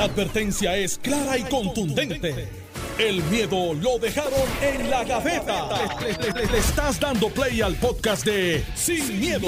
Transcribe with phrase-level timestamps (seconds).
[0.00, 2.48] La advertencia es clara y contundente.
[2.98, 5.68] El miedo lo dejaron en la gaveta.
[6.00, 9.46] Le, le- le estás dando play al podcast de Sin, miedo,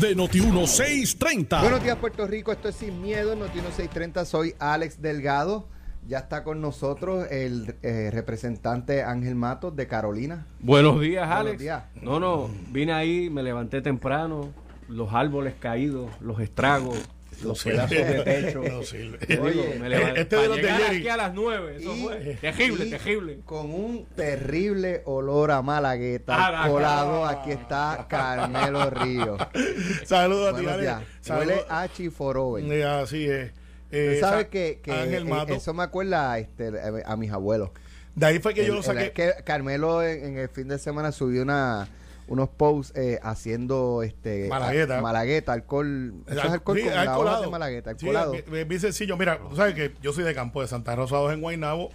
[0.00, 1.60] de Noti1630.
[1.60, 2.50] Buenos días, Puerto Rico.
[2.50, 4.24] Esto es Sin Miedo, Noti 630.
[4.24, 5.68] Soy Alex Delgado.
[6.08, 10.48] Ya está con nosotros el eh, representante Ángel Matos de Carolina.
[10.58, 11.60] Buenos días, Buenos Alex.
[11.60, 11.84] días.
[12.02, 14.52] No, no, vine ahí, me levanté temprano,
[14.88, 16.98] los árboles caídos, los estragos,
[17.42, 18.62] los pedazos de techo.
[18.72, 19.18] No sirve.
[19.40, 22.38] Oye, me levanté este de para de llegar aquí a las nueve, eso Y- fue
[22.40, 23.38] terrible, y terrible.
[23.44, 27.24] Con un terrible olor a malagueta Ah, colado.
[27.26, 29.40] Aquí está Carmelo Ríos.
[30.04, 30.82] Saludos a ti, Buenos Ale.
[30.82, 31.02] días.
[31.20, 31.46] Saludos.
[31.48, 32.78] Huele a chiforobe.
[32.80, 33.50] Eh, Así es.
[33.90, 35.54] Eh, Usted sabe sa- que, que, Ángel eh, Mato.
[35.54, 36.72] eso me acuerda este,
[37.04, 37.70] a mis abuelos.
[38.14, 39.04] De ahí fue que yo El- lo saqué.
[39.04, 41.88] el- que Carmelo en, en el fin de semana subió una
[42.32, 44.98] unos posts eh, haciendo este Malagueta.
[44.98, 47.42] a- malagueta, alcohol, eso es Al- alcohol sí, con la hoja alcoholado.
[47.42, 48.32] de malagueta, Sí, alcoholado.
[48.50, 49.16] bien- bien sencillo.
[49.18, 51.90] Mira, tú sabes que yo soy de campo de Santa Rosa 2 en Guaynabo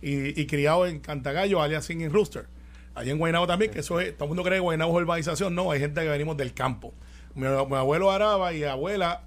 [0.00, 2.46] y, y criado en Cantagallo, alias Singing Rooster.
[2.94, 5.54] Allí en Guaynabo también, que eso es, todo el mundo cree que Guaynabo es urbanización.
[5.54, 6.94] No, hay gente que venimos del campo.
[7.34, 9.22] Mi, mi abuelo Araba y abuela,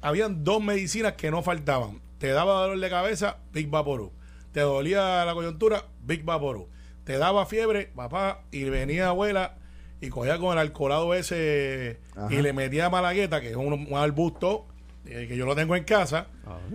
[0.00, 2.00] habían dos medicinas que no faltaban.
[2.18, 4.12] Te daba dolor de cabeza, Big Vaporú.
[4.52, 6.68] Te dolía la coyuntura, Big Vaporú.
[7.04, 9.56] Te daba fiebre, papá, y venía abuela
[10.00, 12.32] y cogía con el alcoholado ese Ajá.
[12.32, 14.66] y le metía malagueta, que es un, un arbusto
[15.06, 16.26] eh, que yo lo tengo en casa,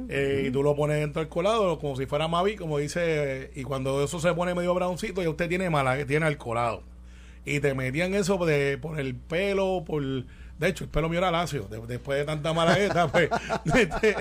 [0.10, 3.52] eh, y tú lo pones dentro del colado como si fuera Mavi, como dice, eh,
[3.56, 6.84] y cuando eso se pone medio browncito, ya usted tiene malagueta, tiene alcoholado.
[7.44, 10.02] Y te metían eso de, por el pelo, por...
[10.04, 11.64] De hecho, el pelo mío era lacio.
[11.64, 13.30] De- después de tanta malagueta, pues,
[13.76, 14.16] este,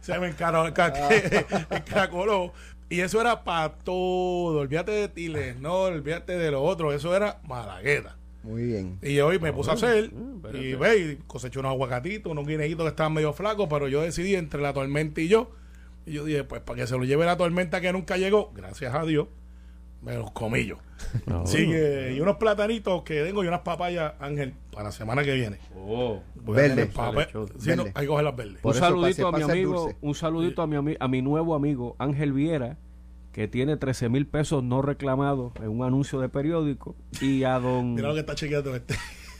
[0.00, 0.64] se me encaró,
[1.70, 2.52] encaracoló.
[2.88, 4.60] Y eso era para todo.
[4.60, 6.92] Olvídate de Tilenol, olvídate de lo otro.
[6.92, 8.16] Eso era malagueta.
[8.42, 8.98] Muy bien.
[9.02, 10.64] Y hoy me puse a hacer mm, espérate.
[10.64, 14.36] y ve, y coseché unos aguacatitos, unos guineitos que estaban medio flacos, pero yo decidí
[14.36, 15.50] entre la tormenta y yo.
[16.06, 18.94] Y yo dije, pues para que se lo lleve la tormenta que nunca llegó, gracias
[18.94, 19.26] a Dios,
[20.14, 20.76] los comí yo.
[21.42, 25.34] Así que, y unos platanitos que tengo y unas papayas, Ángel, para la semana que
[25.34, 25.58] viene.
[25.76, 26.20] Oh.
[26.34, 26.88] Verde.
[27.58, 27.92] sí, no, verde.
[27.94, 28.58] hay que coger las verdes.
[28.62, 31.96] Un eso, saludito mi ser amigo, un saludito a mi, ami- a mi nuevo amigo
[31.98, 32.78] Ángel Viera,
[33.32, 37.94] que tiene 13 mil pesos no reclamados en un anuncio de periódico, y a don
[37.96, 38.94] Mira lo que está chequeando este.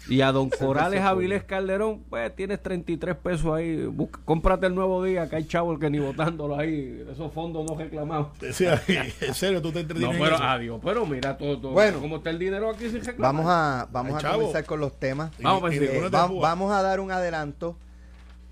[0.09, 3.87] Y a don Corales Avilés Calderón, pues tienes 33 pesos ahí.
[3.87, 7.05] Busca- cómprate el nuevo día, que hay chavos que ni votándolo ahí.
[7.11, 8.29] Esos fondos no reclamados.
[8.39, 8.81] Decía,
[9.21, 10.81] en serio, tú te No, entretienes en pero adiós.
[10.85, 12.01] Pero mira, todo, todo Bueno.
[12.01, 13.35] cómo está el dinero aquí sin reclamar.
[13.35, 14.39] Vamos a vamos Ay, a chavo.
[14.39, 15.33] comenzar con los temas.
[15.39, 15.85] Y- Vamos, pues, y sí.
[15.87, 17.77] Eh, va- vamos a dar un adelanto.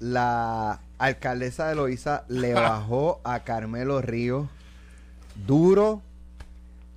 [0.00, 4.48] La alcaldesa de Loíza le bajó a Carmelo Ríos
[5.46, 6.02] duro,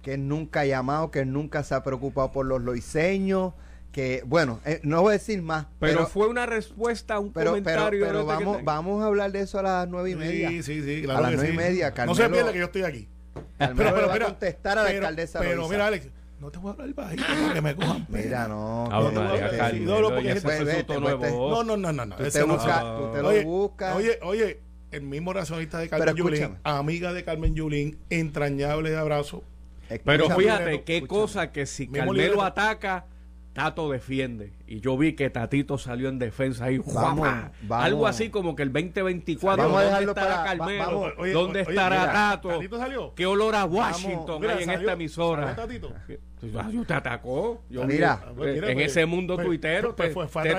[0.02, 3.54] que nunca ha llamado, que nunca se ha preocupado por los loiseños,
[3.92, 7.32] que bueno, eh, no voy a decir más, pero, pero fue una respuesta a un
[7.34, 8.06] pero, pero, comentario.
[8.06, 10.50] pero que vamos, te- vamos a hablar de eso a las nueve y media.
[10.50, 11.58] Sí, sí, sí, claro a las nueve y sí.
[11.58, 13.08] media, No se Carmelo- pierda que yo estoy aquí.
[13.58, 16.08] Carmelo le va a contestar a la alcaldesa Pero mira, Alex,
[16.40, 18.06] no te voy a hablar bajito que me cojan.
[18.12, 18.24] pena.
[18.24, 18.86] Mira, no.
[18.92, 21.52] Ah, que- bueno, María, que- Carmen, no, no, porque ese pues, vete, pues, te- voz.
[21.52, 22.16] No, no, no, no, no.
[22.18, 23.96] Tú te, no buscas, se- tú te lo Oye, buscas.
[23.96, 24.60] Oye, oye,
[24.92, 29.44] el mismo racionista de Pero Carmen Yulín, amiga de Carmen Yulín, entrañable de abrazo.
[30.04, 31.08] Pero fíjate, qué escúchame.
[31.22, 32.44] cosa que si Carmelo libreto.
[32.44, 33.06] ataca,
[33.58, 34.52] Tato defiende.
[34.70, 36.78] Y yo vi que Tatito salió en defensa ahí.
[36.94, 37.28] Vamos.
[37.70, 39.64] Algo así como que el 2024.
[39.64, 40.86] Vamos a ¿Dónde dejarlo estará para- va- Carmelo?
[40.86, 41.14] vamos.
[41.18, 42.50] Oye, ¿Dónde oye, estará mira, Tato?
[42.50, 43.16] ¿Tatito salió?
[43.16, 45.42] ¿Qué olor a Washington Mira, hay en salió- esta emisora?
[45.56, 45.94] salió Tatito.
[46.60, 47.64] Ah, yo te atacó.
[47.70, 48.20] Yo Mira.
[48.28, 50.50] eh, Pues mira, en pues, ese mundo pues, tuitero pues, te, fue- fue te.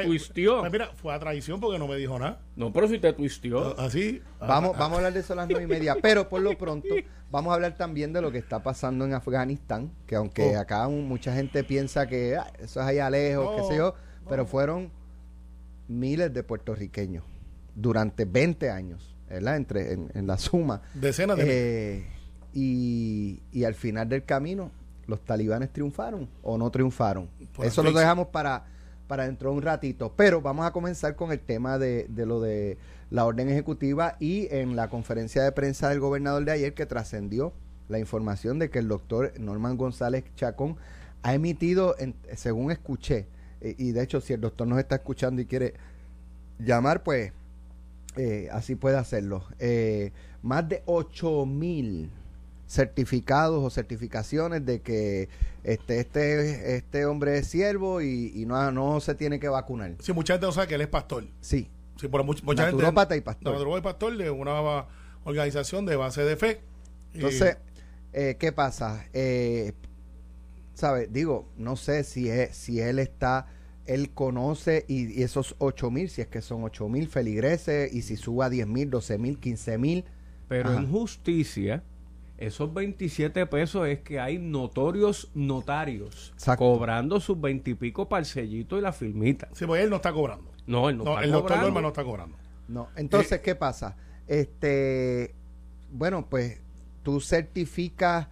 [0.61, 2.41] Pues mira, fue a traición porque no me dijo nada.
[2.57, 3.79] No, pero si te twistió.
[3.79, 4.21] Así.
[4.41, 5.97] Vamos, vamos a hablar de eso a las nueve y media.
[6.03, 6.89] Pero por lo pronto,
[7.31, 9.93] vamos a hablar también de lo que está pasando en Afganistán.
[10.07, 10.61] Que aunque Oh.
[10.61, 13.95] acá un- mucha gente piensa que ah, eso es allá lejos, No, qué sé yo,
[14.29, 14.91] pero fueron
[15.89, 17.25] miles de puertorriqueños
[17.75, 19.57] durante 20 años, ¿verdad?
[19.57, 20.83] Entre, en, en la suma.
[20.95, 22.07] Decenas de Eh,
[22.55, 24.71] y, y al final del camino,
[25.07, 27.29] los talibanes triunfaron o no triunfaron.
[27.55, 28.67] Por Eso lo dejamos para,
[29.07, 30.13] para dentro de un ratito.
[30.17, 32.77] Pero vamos a comenzar con el tema de, de lo de
[33.11, 37.53] la orden ejecutiva y en la conferencia de prensa del gobernador de ayer que trascendió
[37.89, 40.77] la información de que el doctor Norman González Chacón
[41.23, 43.27] ha emitido, en- según escuché,
[43.61, 45.75] eh, y de hecho si el doctor nos está escuchando y quiere
[46.59, 47.33] llamar, pues
[48.17, 49.45] eh, así puede hacerlo.
[49.59, 50.13] Eh,
[50.43, 52.11] más de 8 mil
[52.67, 55.29] certificados o certificaciones de que
[55.65, 59.95] este este este hombre es siervo y, y no, no se tiene que vacunar.
[60.01, 61.25] Sí, mucha gente no sabe que él es pastor.
[61.41, 61.69] Sí,
[61.99, 62.85] Sí, por mucha, mucha gente.
[63.17, 63.79] y pastor.
[63.79, 64.87] Y pastor de una
[65.25, 66.61] organización de base de fe.
[67.13, 67.57] Entonces,
[68.13, 69.05] eh, ¿qué pasa?
[69.13, 69.73] Eh,
[70.79, 71.09] ¿Sabe?
[71.09, 73.49] Digo, no sé si, es, si él está,
[73.85, 78.03] él conoce y, y esos 8 mil, si es que son 8 mil feligreses, y
[78.03, 80.05] si suba a 10 mil, 12 mil, 15 mil,
[80.47, 80.79] Pero Ajá.
[80.79, 81.83] en justicia,
[82.37, 86.65] esos 27 pesos es que hay notorios notarios Exacto.
[86.65, 89.49] cobrando sus 20 y pico para el sellito y la firmita.
[89.55, 90.53] Sí, pues él no está cobrando.
[90.69, 91.67] No, él no, No, está el doctor cobrando.
[91.67, 92.37] Norma no está cobrando.
[92.69, 92.89] No.
[92.95, 93.97] Entonces, ¿qué pasa?
[94.29, 95.35] Este,
[95.91, 96.61] bueno, pues
[97.03, 98.29] tú certificas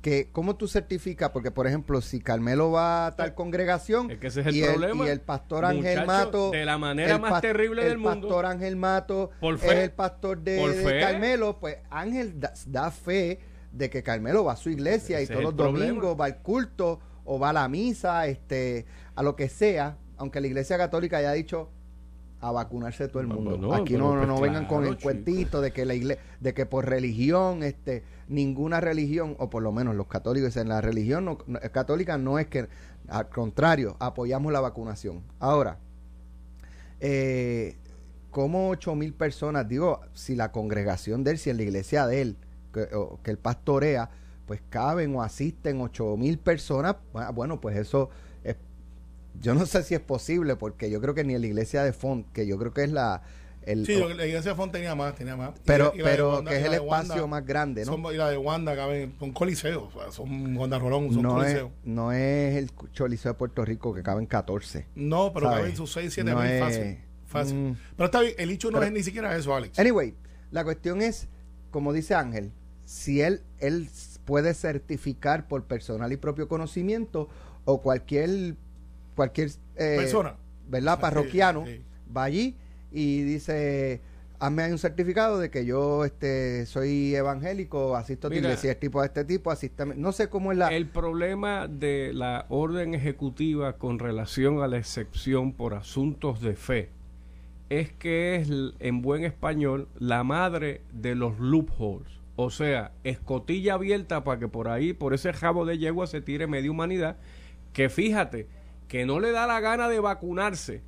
[0.00, 1.30] que, ¿cómo tú certificas?
[1.30, 4.62] Porque, por ejemplo, si Carmelo va a tal congregación Es que ese es el y,
[4.62, 5.06] problema.
[5.06, 8.28] y el pastor Ángel Muchacho, Mato, de la manera el más terrible el del mundo.
[8.28, 11.00] pastor Ángel Mato Por es el pastor de, Por de fe.
[11.00, 13.40] Carmelo, pues Ángel da, da fe
[13.72, 15.86] de que Carmelo va a su iglesia y todos los el problema.
[15.86, 20.40] domingos va al culto o va a la misa, este, a lo que sea, aunque
[20.40, 21.70] la iglesia católica haya dicho
[22.40, 23.56] a vacunarse todo el No, mundo.
[23.58, 26.54] no, Aquí no, no, pues no vengan con el cuentito de que la iglesia, de
[26.54, 31.24] que por religión, este, ninguna religión, o por lo menos los católicos dicen la religión
[31.24, 32.68] no- no- católica no es que,
[33.08, 35.22] al contrario, apoyamos la vacunación.
[35.40, 35.78] Ahora,
[37.00, 37.76] eh,
[38.30, 42.20] como ocho mil personas, digo, si la congregación de él, si en la iglesia de
[42.20, 42.36] él,
[42.72, 44.10] que, o que él pastorea,
[44.46, 48.27] pues caben o asisten ocho mil personas, bu- bueno, pues eso es,
[49.40, 51.92] yo no sé si es posible, porque yo creo que ni en la iglesia de
[51.92, 53.22] Font, que yo creo que es la,
[53.62, 55.50] el, Sí, la iglesia de Font tenía más, tenía más.
[55.64, 57.92] Pero, y la pero Wanda- que es el espacio Wanda más grande, ¿no?
[57.92, 61.42] Son, y la de Wanda caben, son coliseos, o sea, son Wanda Rolón, son No
[61.44, 64.86] es, no es el Choliseo de Puerto Rico que caben 14.
[64.94, 65.60] No, pero ¿sabes?
[65.60, 66.98] caben sus 6, 7 No mil es- fácil.
[67.26, 67.56] fácil.
[67.56, 67.76] Mm.
[67.96, 69.78] Pero está bien, el hecho no Pero- es ni siquiera eso, Alex.
[69.78, 70.14] Anyway,
[70.50, 71.28] la cuestión es,
[71.70, 72.52] como dice Ángel,
[72.86, 73.88] si él, él
[74.24, 77.28] puede certificar por personal y propio conocimiento
[77.66, 78.56] o cualquier,
[79.18, 80.36] cualquier eh, Persona.
[80.68, 81.00] ¿verdad?
[81.00, 81.82] Parroquiano sí.
[82.16, 82.54] va allí
[82.92, 84.00] y dice,
[84.38, 88.42] hazme un certificado de que yo este soy evangélico, asisto a Mira.
[88.42, 89.96] iglesia, es tipo de este tipo, asístame.
[89.96, 90.68] No sé cómo es la...
[90.68, 96.90] El problema de la orden ejecutiva con relación a la excepción por asuntos de fe
[97.68, 98.48] es que es,
[98.78, 102.12] en buen español, la madre de los loopholes.
[102.36, 106.46] O sea, escotilla abierta para que por ahí, por ese jabo de yegua, se tire
[106.46, 107.16] media humanidad.
[107.72, 108.46] Que fíjate,
[108.88, 110.82] que no le da la gana de vacunarse.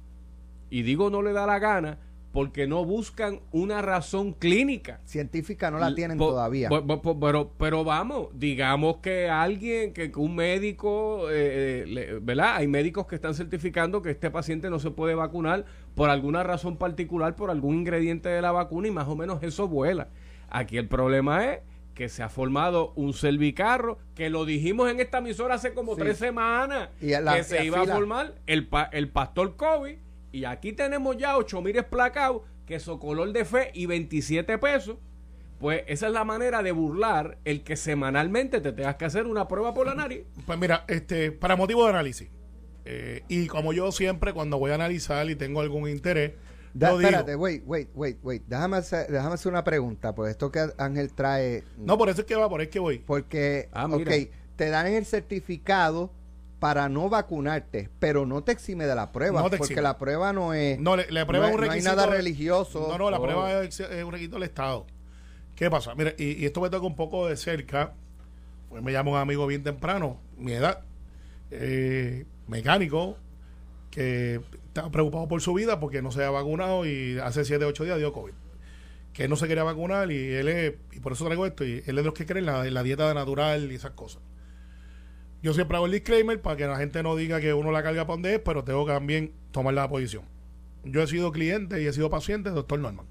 [0.71, 1.99] Y digo no le da la gana
[2.33, 5.01] porque no buscan una razón clínica.
[5.05, 6.69] científica no la tienen todavía.
[7.21, 12.55] pero, pero vamos, digamos que alguien, que un médico, eh, eh, le- ¿verdad?
[12.57, 15.65] Hay médicos que están certificando que este paciente no se puede vacunar
[15.97, 19.67] por alguna razón particular, por algún ingrediente de la vacuna y más o menos eso
[19.67, 20.07] vuela.
[20.51, 21.61] Aquí el problema es
[21.95, 26.01] que se ha formado un cervicarro, que lo dijimos en esta emisora hace como Sí.
[26.01, 27.93] tres semanas, Y la- que se iba fila.
[27.93, 29.97] a formar el, pa- el pastor COVID,
[30.33, 34.97] y aquí tenemos ya 8 mil placados, que su color de fe y 27 pesos.
[35.59, 39.47] Pues esa es la manera de burlar el que semanalmente te tengas que hacer una
[39.47, 40.23] prueba por la nariz.
[40.47, 42.31] Pues mira, este, para motivo de análisis,
[42.87, 46.33] eh, y como yo siempre cuando voy a analizar y tengo algún interés,
[46.73, 47.09] Da- lo digo.
[47.11, 48.43] espérate, wait, wait, wait, wait.
[48.47, 51.65] Déjame hacer, déjame hacer una pregunta, por esto que Ángel trae.
[51.79, 52.99] No, por eso es que va, por ahí es que voy.
[52.99, 54.09] Porque, Ah, ok,
[54.57, 56.11] te dan el certificado
[56.61, 59.83] para no vacunarte, pero no te exime de la prueba, No te porque exime.
[59.83, 60.79] la prueba no es.
[60.79, 61.97] No, le, le prueba no, un es- no hay requisito.
[61.97, 62.87] nada de- religioso.
[62.91, 63.23] No, no, la Oh.
[63.23, 64.87] prueba es, es un requisito del Estado.
[65.57, 65.95] ¿Qué pasa?
[65.95, 67.95] Mira, y, y esto me toca un poco de cerca.
[68.69, 70.83] Pues me llama un amigo bien temprano, mi edad,
[71.51, 73.17] eh, mecánico,
[73.91, 77.85] que estaba preocupado por su vida porque no se había vacunado y hace 7, 8
[77.85, 78.33] días dio COVID.
[79.13, 81.83] Que él no se quería vacunar y él es, y por eso traigo esto, y
[81.85, 84.23] él es de los que creen en la, la dieta natural y esas cosas.
[85.43, 88.07] Yo siempre hago el disclaimer para que la gente no diga que uno la carga
[88.07, 90.25] para donde es, pero tengo que también tomar la posición.
[90.85, 93.07] Yo he sido cliente y he sido paciente del doctor Norman.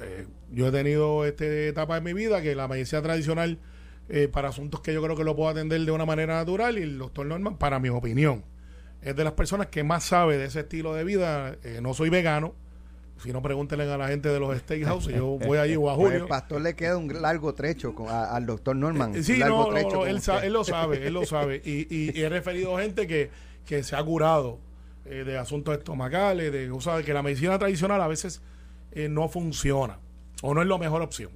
[0.00, 3.58] Eh, yo he tenido este etapa en mi vida que la medicina tradicional
[4.08, 6.82] eh, para asuntos que yo creo que lo puedo atender de una manera natural y
[6.82, 8.44] el doctor Norman, para mi opinión,
[9.02, 11.56] es de las personas que más sabe de ese estilo de vida.
[11.62, 12.54] Eh, no soy vegano.
[13.22, 15.06] Si no, pregúntenle a la gente de los steakhouse.
[15.08, 16.28] Yo voy allí o a Pues el Julio.
[16.28, 19.16] pastor le queda un largo trecho con- a- al doctor Norman.
[19.16, 20.14] Eh, Sí, un largo no, trecho no, él,
[20.52, 21.60] lo sabe, él lo sabe.
[21.64, 23.30] Y, y- y he referido gente que,
[23.66, 24.60] que se ha curado
[25.04, 28.40] eh, de asuntos estomacales, de o sea, que la medicina tradicional a veces
[28.94, 29.98] no funciona
[30.42, 31.30] o no es la mejor opción.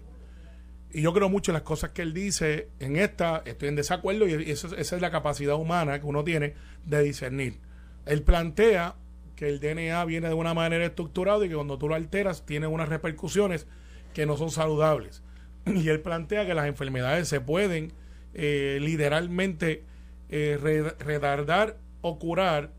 [0.95, 2.69] Y yo creo mucho en las cosas que él dice.
[2.79, 7.03] En esta estoy en desacuerdo y esa es la capacidad humana que uno tiene de
[7.03, 7.61] discernir.
[8.07, 8.97] Él plantea
[9.37, 12.67] que el DNA viene de una manera estructurada y que cuando tú lo alteras tiene
[12.67, 13.67] unas repercusiones
[14.15, 15.23] que no son saludables.
[15.67, 17.93] Y él plantea que las enfermedades se pueden
[18.35, 19.85] eh, literalmente
[20.29, 22.73] eh, re- retardar o curar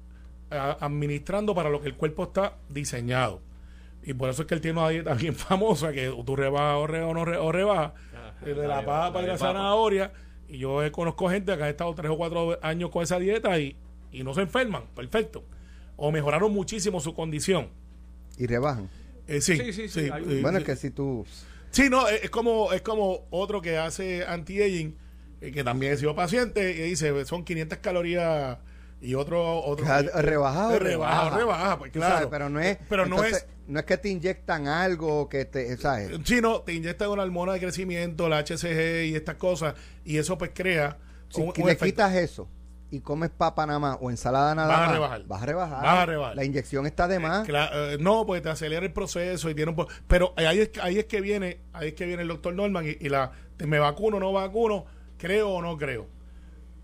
[0.81, 3.41] administrando para lo que el cuerpo está diseñado.
[4.05, 6.87] Y por eso es que él tiene una dieta bien famosa, que tú rebajas o,
[6.87, 7.93] re- o no re- o rebajas,
[8.45, 9.47] eh, de la la papa la y la papa.
[9.53, 10.11] zanahoria.
[10.49, 13.57] Y yo eh, conozco gente que ha estado tres o cuatro años con esa dieta
[13.59, 13.75] y,
[14.11, 15.43] y no se enferman, perfecto.
[15.95, 17.69] O mejoraron muchísimo su condición.
[18.37, 18.89] Y rebajan.
[19.27, 21.25] Eh, sí, Sí, sí, sí, hay un- eh, bueno, es que si tú...
[21.71, 24.95] Sí, no, es es como, es como otro que hace anti-aging,
[25.41, 28.57] eh, que también ha sido paciente, y dice, son 500 calorías
[29.03, 29.61] y otro...
[29.63, 31.37] otro rebajado, Eh, rebajado, rebaja.
[31.37, 32.13] rebaja, pues claro.
[32.15, 33.45] sabes, pero no es, Pero no es...
[33.67, 36.11] no es que te inyectan algo que te, ¿sabes?
[36.25, 40.37] Sí, no, te inyectan una hormona de crecimiento, la HCG y estas cosas, y eso
[40.37, 40.97] pues crea
[41.29, 42.47] Si un, le quitas eso
[42.91, 45.23] y comes papa nada más o ensalada nada Vas a más, rebajar.
[45.25, 45.81] vas a rebajar.
[45.83, 46.35] Vas a rebajar.
[46.35, 47.47] La inyección está de más.
[47.49, 51.05] Eh, no, pues te acelera el proceso y tiene un pero ahí es, ahí es
[51.05, 54.19] que viene, ahí es que viene el doctor Norman y, y la te- me vacuno,
[54.19, 54.85] no vacuno,
[55.17, 56.05] creo o no creo.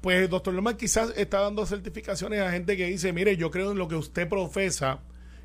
[0.02, 3.72] Pues el doctor Norman quizás está dando certificaciones a gente que dice, mire, yo creo
[3.72, 5.02] en lo que usted profesa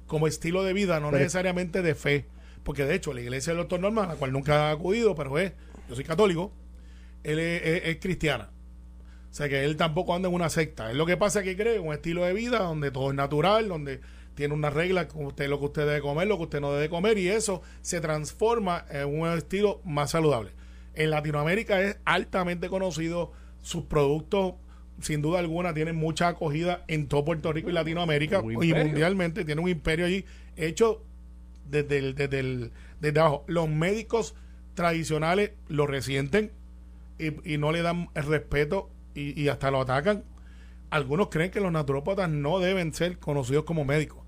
[0.06, 2.26] como estilo de vida, no Pero- necesariamente de fe.
[2.62, 5.38] Porque de hecho, la iglesia del doctor Norman, a la cual nunca ha acudido, pero
[5.38, 5.52] es,
[5.88, 6.52] yo soy católico,
[7.24, 8.50] él es, es- es cristiana.
[9.30, 10.90] O sea que él tampoco anda en una secta.
[10.90, 14.00] Es lo que pasa que cree un estilo de vida donde todo es natural, donde
[14.36, 16.88] tiene unas reglas, como usted lo que usted debe comer, lo que usted no debe
[16.88, 20.52] comer, y eso se transforma en un estilo más saludable.
[20.94, 23.32] En Latinoamérica es altamente conocido,
[23.64, 24.54] sus productos,
[25.00, 29.44] sin duda alguna, tienen mucha acogida en todo Puerto Rico y Latinoamérica y mundialmente.
[29.44, 30.24] Tiene un imperio allí
[30.56, 31.02] hecho
[31.68, 33.44] desde, el- desde, el- desde abajo.
[33.48, 34.34] Los médicos
[34.74, 36.52] tradicionales lo resienten
[37.18, 40.24] y, y no le dan el respeto y, y hasta lo atacan.
[40.90, 44.22] Algunos creen que los naturópatas no deben ser conocidos como médicos.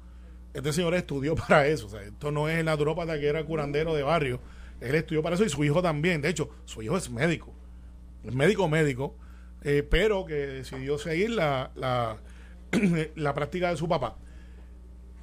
[0.55, 1.87] Este señor estudió para eso.
[1.87, 4.41] O sea, esto no es el naturópata que era curandero de barrio.
[4.81, 6.23] Él estudió para eso y su hijo también.
[6.23, 7.53] De hecho, su hijo es médico.
[8.25, 9.15] Es médico médico,
[9.63, 12.19] eh, pero que decidió seguir la, la,
[13.15, 14.17] la práctica de su papá.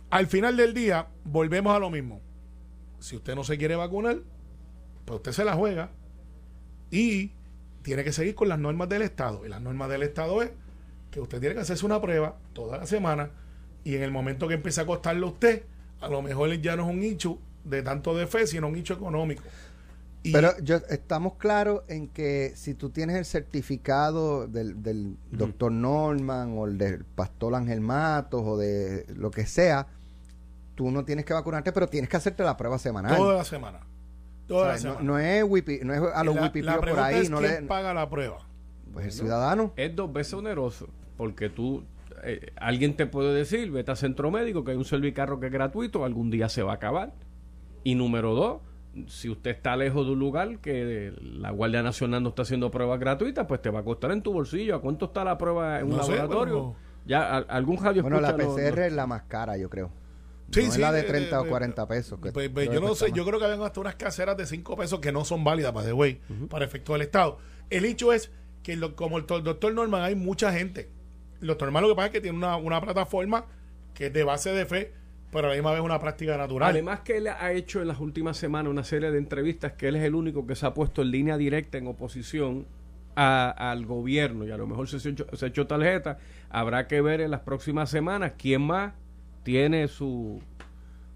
[0.10, 2.22] Al final del día, volvemos a lo mismo.
[3.00, 4.18] Si usted no se quiere vacunar,
[5.06, 5.92] pues usted se la juega
[6.92, 7.32] y
[7.82, 9.46] tiene que seguir con las normas del Estado.
[9.46, 10.52] Y las normas del Estado es
[11.12, 13.32] que usted tiene que hacerse una prueba toda la semana
[13.84, 15.64] y en el momento que empiece a costarle a usted,
[16.00, 18.94] a lo mejor ya no es un nicho de tanto de fe, sino un nicho
[18.94, 19.44] económico.
[20.24, 25.72] Y- Pero yo, estamos claros en que si tú tienes el certificado del, del doctor
[25.72, 29.88] Norman o el del pastor Ángel Matos o de lo que sea,
[30.76, 33.16] tú no tienes que vacunarte, pero tienes que hacerte la prueba semanal.
[33.18, 33.80] toda la semana.
[33.80, 35.06] O Toda sea, la no, semana.
[35.06, 37.94] no es wipi, no es a los la, por ahí, es no quién le, paga
[37.94, 38.40] la prueba.
[38.94, 39.74] pues el ciudadano.
[39.76, 40.88] es dos veces oneroso
[41.18, 41.84] porque tú
[42.24, 45.52] eh, alguien te puede decir vete a centro médico que hay un servicarro que es
[45.52, 47.14] gratuito algún día se va a acabar
[47.84, 48.62] y número dos
[49.08, 53.00] si usted está lejos de un lugar que la Guardia Nacional no está haciendo pruebas
[53.00, 55.92] gratuitas pues te va a costar en tu bolsillo ¿a cuánto está la prueba en
[55.92, 56.76] un sé, laboratorio?
[57.06, 59.90] ya a- algún radio Bueno, la PCR no- es la más cara, yo creo.
[60.52, 62.20] Sí, no es sí, la de eh, 30 eh, o 40 pesos.
[62.22, 63.18] que Pues, pues, yo no sé, más.
[63.18, 65.88] yo creo que habían hasta unas caseras de 5 pesos que no son válidas para
[65.88, 67.40] the way, para efecto del Estado.
[67.72, 68.32] El hecho es
[68.62, 70.92] que lo- como el to- doctor Norman hay mucha gente.
[71.42, 73.46] El doctor Norman lo que pasa es que tiene una, una plataforma
[73.96, 74.94] que es de base de fe,
[75.34, 76.70] pero a la misma vez una práctica natural.
[76.72, 79.96] Además que él ha hecho en las últimas semanas una serie de entrevistas que él
[79.96, 82.66] es el único que se ha puesto en línea directa en oposición
[83.16, 86.18] a- al gobierno y a lo mejor se, ha hecho- se ha hecho tarjeta.
[86.50, 88.94] Habrá que ver en las próximas semanas quién más
[89.44, 90.42] tiene su,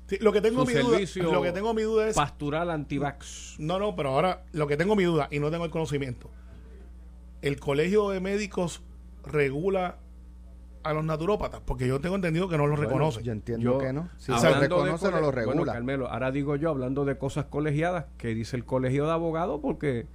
[0.07, 3.55] Sí, lo que tengo mi duda, lo que tengo mi duda es pastoral antivax.
[3.59, 6.29] No, no, pero ahora lo que tengo mi duda y no tengo el conocimiento.
[7.41, 8.81] ¿El colegio de médicos
[9.25, 9.97] regula
[10.87, 11.61] a los naturópatas?
[11.65, 13.23] Porque yo tengo entendido que no los reconoce.
[13.23, 14.09] Yo entiendo Yo, que no.
[14.17, 15.73] Si hablando se de reconoce, no cole- lo Bueno, regula.
[15.73, 20.07] Carmelo, ahora digo yo, hablando de cosas colegiadas, que dice el colegio de abogados, porque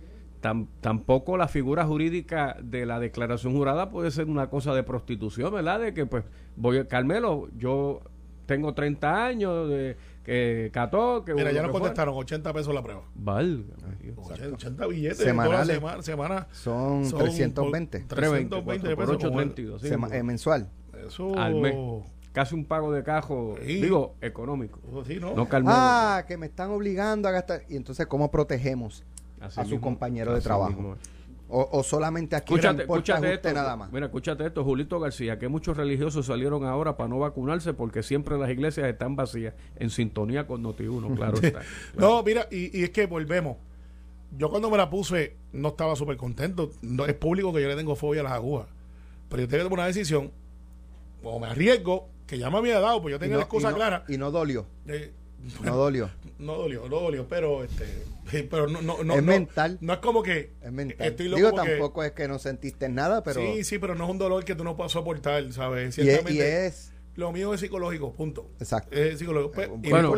[0.42, 5.52] tam- tampoco la figura jurídica de la declaración jurada puede ser una cosa de prostitución,
[5.54, 5.80] ¿verdad?
[5.80, 6.24] De que, pues,
[6.56, 8.00] voy Carmelo, yo
[8.46, 13.02] tengo 30 años, de que 14, que Mira, ya nos contestaron 80 pesos la prueba.
[14.00, 14.16] Dios.
[14.18, 15.74] 80, 80 billetes Semanales.
[15.76, 18.00] semana, semana Son son 320.
[18.00, 19.16] por- 320 por pesos.
[19.24, 20.70] como el- 8.32, sí, Sema- eh, mensual.
[21.06, 21.36] Eso.
[21.38, 21.74] al mes.
[22.32, 23.82] Casi un pago de cajo, Sí.
[23.82, 24.80] digo, económico.
[25.06, 25.34] Sí, ¿no?
[25.34, 25.46] No.
[25.66, 27.62] Ah, que me están obligando a gastar.
[27.68, 29.04] Y entonces, ¿cómo protegemos
[29.40, 30.70] Así a su mismo, compañero de trabajo?
[30.72, 30.96] mismo.
[31.54, 33.52] O, o solamente aquí Escúchate, escúchate esto.
[33.52, 33.92] nada más?
[33.92, 38.38] Mira, escúchate esto, Julito García, que muchos religiosos salieron ahora para no vacunarse porque siempre
[38.38, 41.60] las iglesias están vacías, en sintonía con Noti1, claro está.
[41.94, 43.58] No, mira, y, y es que volvemos.
[44.34, 46.70] Yo cuando me la puse no estaba súper contento.
[46.80, 48.68] No, es público que yo le tengo fobia a las agujas.
[49.28, 50.30] Pero yo tengo que tomar una decisión.
[51.22, 53.70] O me arriesgo, que ya me había dado, pues yo Y tenía no- las cosas
[53.70, 54.02] y no- claras.
[54.08, 54.64] Y no dolió.
[54.86, 55.12] Eh,
[55.62, 56.10] No dolió.
[56.38, 58.04] no dolió, no dolió, pero este,
[58.50, 59.78] pero no, no, no, Es no- mental.
[59.80, 61.06] No es como que Es mental.
[61.06, 63.40] estoy loco Digo, tampoco es que no sentiste nada, pero.
[63.40, 65.98] Sí, sí, pero no es un dolor que tú no puedas soportar, ¿sabes?
[65.98, 68.50] y, es, Ciertamente, y es lo mío es psicológico, punto.
[68.58, 68.96] Exacto.
[68.96, 69.52] Es psicológico.
[69.52, 70.12] Pues, y Bueno,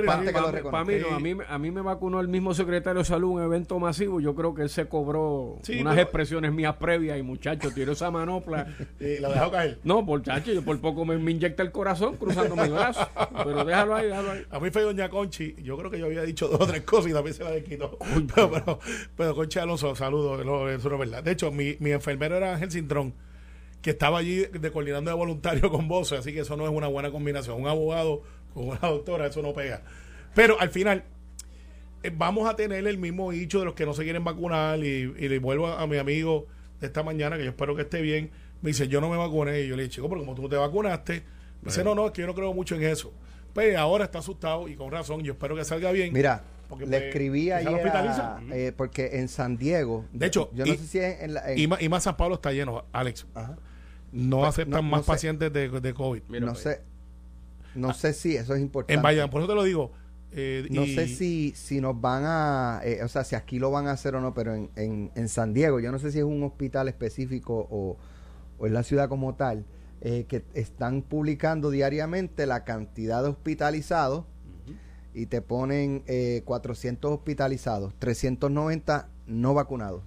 [0.70, 3.36] para mí, no, a, mí, a mí me vacunó el mismo secretario de salud en
[3.38, 4.20] un evento masivo.
[4.20, 7.92] Yo creo que él se cobró Sí, unas pero- expresiones mías previas y muchacho, tiró
[7.92, 8.68] esa manopla.
[9.00, 9.80] y la dejó caer.
[9.82, 13.08] No, por chacho, yo por poco me, me inyecta el corazón cruzándome el brazo.
[13.44, 14.42] Pero déjalo ahí, déjalo ahí.
[14.50, 17.10] A mí fue doña Conchi, yo creo que yo había dicho dos o tres cosas
[17.10, 17.98] y también se la desquitó.
[18.34, 18.78] Pero, pero,
[19.16, 21.22] pero Conchi Alonso, saludos, eso no es verdad.
[21.24, 23.14] De hecho, mi, mi enfermero era Ángel Cintrón,
[23.84, 26.88] que estaba allí de coordinando de voluntario con vos, así que eso no es una
[26.88, 27.60] buena combinación.
[27.60, 28.22] Un abogado
[28.54, 29.82] con una doctora, eso no pega.
[30.34, 31.04] Pero al final,
[32.02, 35.12] eh, vamos a tener el mismo dicho de los que no se quieren vacunar y,
[35.18, 36.46] y le vuelvo a, a mi amigo
[36.80, 38.30] de esta mañana, que yo espero que esté bien,
[38.62, 39.60] me dice, yo no me vacuné.
[39.60, 41.22] Y yo le dije, chico, pero como tú te vacunaste,
[41.60, 43.12] me dice, no, no, es que yo no creo mucho en eso.
[43.52, 46.12] Pues ahora está asustado y con razón, yo espero que salga bien.
[46.12, 50.64] Mira, Porque, le pues, escribí ayer a- eh, porque en San Diego, De hecho, yo
[50.64, 51.52] no y- sé si es en la...
[51.52, 53.26] en- Y, más, y más San Pablo está lleno, Alex.
[53.34, 53.56] Ajá.
[54.14, 55.06] No Pues, aceptan no- no más sé.
[55.12, 56.22] pacientes de, de COVID.
[56.28, 56.62] Mira, no pues.
[56.62, 56.80] sé,
[57.74, 58.94] no sé si eso es importante.
[58.94, 59.90] En Bayamón, por eso te lo digo.
[60.36, 63.70] eh, No y- sé si, si nos van a, eh, o sea, si aquí lo
[63.70, 66.18] van a hacer o no, pero en, en, en San Diego, yo no sé si
[66.18, 67.96] es un hospital específico o,
[68.58, 69.64] o en la ciudad como tal,
[70.00, 74.24] eh, que están publicando diariamente la cantidad de hospitalizados
[75.14, 80.02] y te ponen eh, 400 hospitalizados, 390 no vacunados,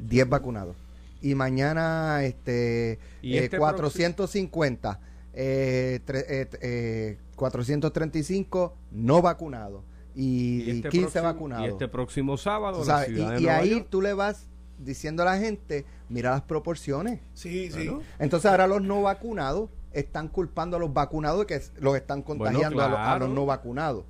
[0.00, 0.76] 10 vacunados.
[1.22, 5.00] Y mañana este, Y eh, este 450,
[5.34, 9.82] eh, tre- eh, eh, 435 no vacunados
[10.14, 11.64] y, este 15 próximo- vacunados.
[11.66, 13.86] Y este próximo sábado, la ciudad y, de y Nueva ahí York.
[13.88, 14.48] tú le vas
[14.78, 17.20] diciendo a la gente, mira las proporciones.
[17.34, 17.90] Sí, sí.
[18.18, 22.82] Entonces ahora los no vacunados están culpando a los vacunados de que los están contagiando
[22.82, 23.26] a, los, a claro.
[23.26, 24.04] los no vacunados.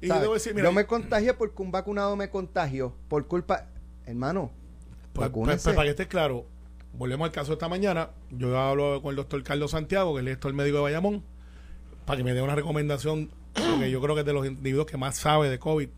[0.00, 0.22] Y ¿Sabes?
[0.22, 3.66] debo decir, mira, Yo me contagié porque un vacunado me contagió por culpa,
[4.06, 4.50] hermano,
[5.12, 6.46] Pues, pues, pues, para que esté claro,
[6.96, 8.10] volvemos al caso de esta mañana.
[8.30, 11.22] Yo hablo con el doctor Carlos Santiago, que es el director médico de Bayamón,
[12.06, 14.96] para que me dé una recomendación, porque yo creo que es de los individuos que
[14.96, 15.88] más sabe de COVID,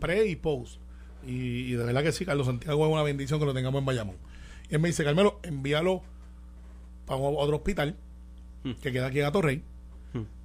[0.00, 0.80] pre y post.
[1.26, 3.86] Y, y de verdad que sí, Carlos Santiago es una bendición que lo tengamos en
[3.86, 4.16] Bayamón.
[4.70, 6.02] Y él me dice, Carmelo, envíalo
[7.06, 7.96] para otro hospital
[8.82, 9.62] que queda aquí en Atorrey,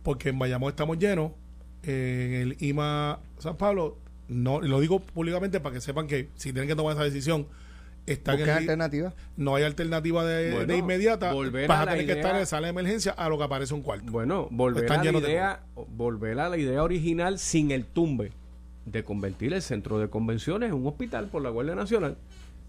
[0.03, 1.32] porque en Bayamón estamos llenos.
[1.84, 6.68] En el IMA San Pablo, no lo digo públicamente para que sepan que si tienen
[6.68, 7.48] que tomar esa decisión,
[8.05, 9.03] están en
[9.38, 11.33] no hay alternativa de, Bueno, de inmediata.
[11.33, 13.74] volver Vas a tener que idea- estar en sala de emergencia a lo que aparece
[13.74, 14.11] un cuarto.
[14.11, 15.59] Bueno, volver Están a, la de idea,
[15.96, 18.31] volver a la idea original sin el tumbe
[18.85, 22.18] de convertir el centro de convenciones en un hospital por la Guardia Nacional.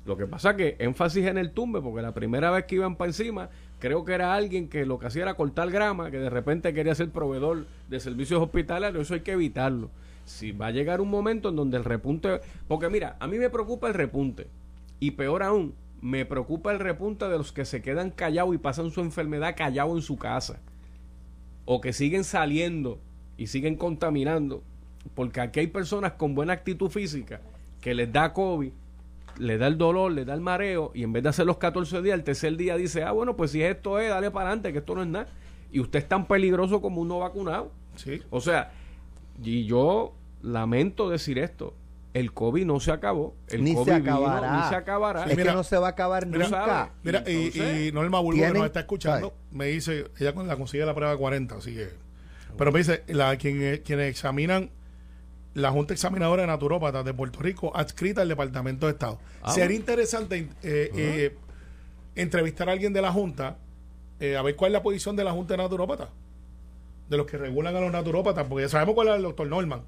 [0.05, 3.09] Lo que pasa que énfasis en el tumbe, porque la primera vez que iban para
[3.11, 6.75] encima, creo que era alguien que lo que hacía era cortar grama, que de repente
[6.75, 9.91] quería ser proveedor de servicios hospitalarios, eso hay que evitarlo.
[10.25, 13.49] Si va a llegar un momento en donde el repunte, porque mira, a mí me
[13.49, 14.49] preocupa el repunte,
[15.03, 18.93] y peor aún, me preocupa el repunte de los que se quedan callados y pasan
[18.93, 20.61] su enfermedad callado en su casa
[21.65, 23.01] o que siguen saliendo
[23.37, 24.63] y siguen contaminando,
[25.17, 27.41] porque aquí hay personas con buena actitud física
[27.81, 28.71] que les da COVID,
[29.41, 32.01] le da el dolor, le da el mareo, y en vez de hacer los 14
[32.01, 34.79] días, el tercer día dice, ah, bueno, pues si esto es, dale para adelante, que
[34.79, 35.27] esto no es nada.
[35.73, 37.73] Y usted es tan peligroso como un no vacunado.
[37.97, 38.23] Sí.
[38.31, 38.71] O sea,
[39.43, 41.75] y yo lamento decir esto,
[42.15, 44.57] el COVID no se acabó, el Ni se vino, acabará.
[44.63, 45.25] ni se acabará.
[45.25, 46.91] Es Mira, que no se va a acabar mira, nunca.
[47.03, 49.53] Mira, y, Entonces, y Norma Bulbo, que nos está escuchando, ¿sabes?
[49.53, 51.89] me dice, ella la consigue la prueba de 40, así que.
[52.59, 54.71] Pero me dice, la, quien, quienes examinan
[55.55, 59.19] la Junta Examinadora de Naturópatas de Puerto Rico, adscrita al Departamento de Estado.
[59.43, 59.81] Ah, Sería bueno.
[59.81, 61.37] interesante eh, eh,
[62.15, 63.57] entrevistar a alguien de la Junta,
[64.21, 66.09] eh, a ver cuál es la posición de la Junta de Naturópatas,
[67.09, 69.83] de los que regulan a los naturópatas, porque ya sabemos cuál es el doctor Norman,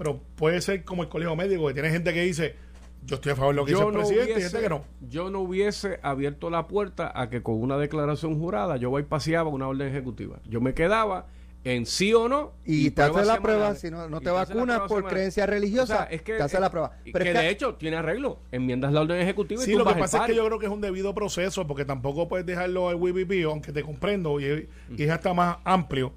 [0.00, 2.54] pero puede ser como el colegio médico, que tiene gente que dice,
[3.04, 4.84] yo estoy a favor de lo que dice el presidente, y gente que no.
[5.06, 9.50] yo no hubiese abierto la puerta a que con una declaración jurada yo voy paseaba
[9.50, 10.38] una orden ejecutiva.
[10.48, 11.26] Yo me quedaba
[11.64, 12.52] en sí o no.
[12.64, 15.10] Y, te haces pruebas la prueba, si no, no Y te vacunas por semanal.
[15.10, 16.92] creencia religiosa, O sea, es que, te haces eh, la prueba.
[17.04, 18.38] y Pero que es que- de hecho tiene arreglo.
[18.52, 20.64] Enmiendas la orden ejecutiva y Sí, tú lo que pasa es que yo creo que
[20.64, 25.02] es un debido proceso, porque tampoco puedes dejarlo al WPP, aunque te comprendo, y, y
[25.02, 26.14] es hasta más amplio,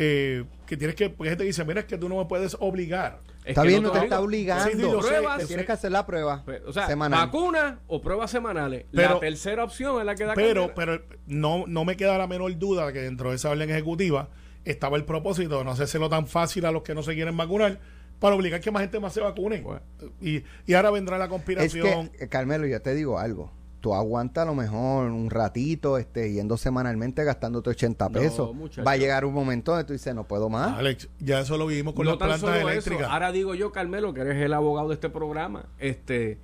[0.00, 3.20] eh, que tienes que, porque gente dice, mira, es que tú no me puedes obligar.
[3.44, 4.56] Es está que bien, no te está obliga.
[4.62, 4.88] obligando.
[4.88, 5.64] Sí, sí, Pruebas, tienes sé.
[5.66, 7.26] que hacer la prueba Pues, O sea, semanal.
[7.26, 8.84] vacuna o pruebas semanales.
[8.92, 12.26] Pero- la tercera opción es la que da Pero, pero no, no me queda la
[12.26, 14.28] menor duda que dentro de esa orden ejecutiva
[14.64, 17.80] estaba el propósito de no hacérselo tan fácil a los que no se quieren vacunar
[18.20, 19.60] para obligar que más gente más se vacune.
[19.62, 19.80] Bueno.
[20.20, 22.08] Y, y ahora vendrá la Es conspiración.
[22.10, 23.50] que, eh, Carmelo, yo te digo algo.
[23.80, 28.50] Tú aguantas a lo mejor un ratito este, yendo semanalmente gastándote 80 No, pesos.
[28.86, 30.76] Va a llegar un momento donde tú dices, no puedo más.
[30.76, 33.02] Alex, ya eso lo vivimos con no las plantas eléctricas.
[33.04, 33.12] Eso.
[33.12, 35.66] Ahora digo yo, Carmelo, que eres el abogado de este programa.
[35.78, 36.38] Este,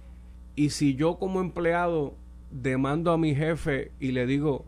[0.55, 2.15] y si yo como empleado
[2.53, 4.65] demando a mi jefe y le digo,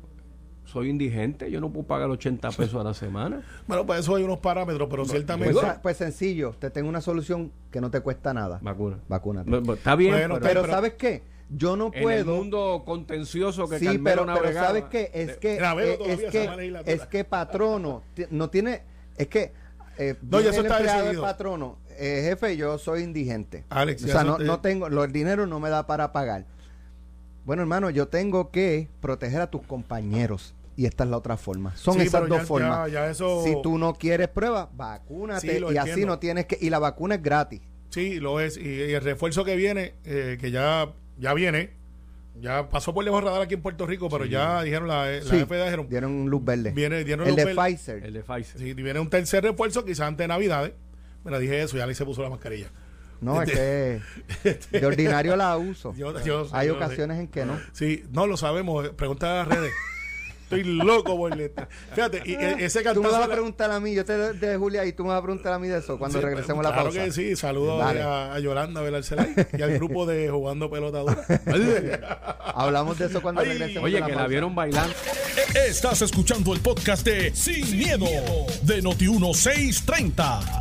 [0.64, 3.42] soy indigente, yo no puedo pagar 80 pesos a la semana.
[3.68, 5.52] Bueno, pues eso hay unos parámetros, pero ciertamente.
[5.54, 8.58] Pues, sa- pues sencillo, te tengo una solución que no te cuesta nada.
[9.08, 9.44] Vacuna.
[9.44, 11.22] Bu- Está bien, Bueno, pero, pero, pero- ¿sabes qué?
[11.48, 12.34] Yo no en el puedo.
[12.36, 15.10] mundo contencioso que Sí, Carmelo pero, pero ¿sabes qué?
[15.14, 18.82] Es que, eh, es, que es que patrono no tiene.
[19.16, 19.52] Es que.
[19.98, 21.22] Eh, No, ya eso el está empleado decidido.
[21.22, 23.64] patrono, eh, jefe, yo soy indigente.
[23.70, 24.88] Alex, o sea, no, te- no tengo.
[24.88, 26.44] Lo, el dinero no me da para pagar.
[27.44, 30.52] Bueno, hermano, yo tengo que proteger a tus compañeros.
[30.78, 31.74] Y esta es la otra forma.
[31.76, 32.92] Son Sí, esas dos ya- formas.
[32.92, 35.58] ya- ya eso- Si tú no quieres pruebas, vacúnate.
[35.58, 36.58] Sí, y así no tienes que.
[36.60, 37.62] Y la vacuna es gratis.
[37.88, 38.58] Sí, lo es.
[38.58, 41.70] Y, y el refuerzo que viene, eh, que ya, ya viene,
[42.40, 45.44] ya pasó por lejos radar aquí en Puerto Rico, pero ya dijeron la, la Sí,
[45.44, 46.70] FDA dijeron, dieron luz verde.
[46.72, 47.60] viene, dieron el luz de verde.
[47.76, 48.04] Pfizer.
[48.04, 48.58] el de Pfizer.
[48.60, 50.72] Sí, viene un tercer refuerzo, quizás antes de Navidades.
[51.24, 52.68] Mira, dije eso, ya le se puso la mascarilla.
[53.20, 54.00] No, es que
[54.78, 55.94] de ordinario la uso.
[55.96, 57.58] Yo- yo- Hay yo- ocasiones en que no.
[57.72, 58.90] Sí, no lo sabemos.
[58.90, 59.72] Pregunta a las redes.
[60.46, 61.36] Estoy loco por
[61.92, 63.22] Fíjate, y, e- ese Tú me vas cantazo.
[63.24, 65.58] a preguntar a mí, yo te de Julia y tú me vas a preguntar a
[65.58, 67.04] mí de eso cuando Sí, regresemos a la claro pausa.
[67.04, 71.26] que sí, saludos a, a Yolanda Velarcelay y al grupo de Jugando Pelota Dura.
[72.54, 73.82] Hablamos de eso cuando Ay, regresemos.
[73.84, 74.94] Oye, de la que la vieron bailando.
[75.66, 78.06] Estás escuchando el podcast de Sin, miedo,
[78.62, 80.60] de Noti1630.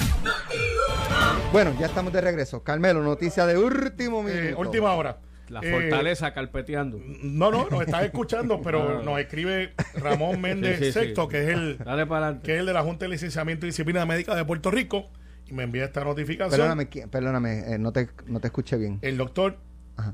[1.52, 2.64] Bueno, ya estamos de regreso.
[2.64, 4.44] Carmelo, noticia de último minuto.
[4.44, 5.20] Eh, última hora.
[5.50, 7.00] La Eh, fortaleza carpeteando.
[7.22, 9.02] No, no, nos estás escuchando, pero Ah.
[9.04, 11.00] nos escribe Ramón Méndez Sí, sí, sí.
[11.00, 12.46] Sexto, que es el Dale para adelante.
[12.48, 15.06] que es el de la Junta de Licenciamiento y Disciplina Médica de Puerto Rico,
[15.48, 16.88] y me envía esta notificación.
[17.12, 18.98] Perdóname, eh, no, te, no te escuché bien.
[19.04, 19.58] El doctor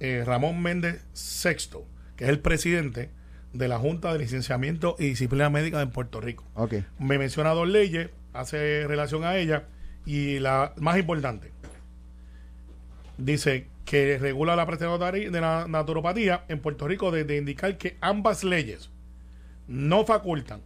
[0.02, 1.86] eh, Ramón Méndez Sexto,
[2.18, 3.10] que es el presidente
[3.54, 6.44] de la Junta de Licenciamiento y Disciplina Médica de Puerto Rico.
[7.00, 9.64] Me menciona dos leyes, hace relación a ella,
[10.06, 11.52] y la más importante,
[13.18, 18.44] dice que regula la prestación de la naturopatía en Puerto Rico desde indicar que ambas
[18.44, 18.90] leyes
[19.68, 20.62] no facultan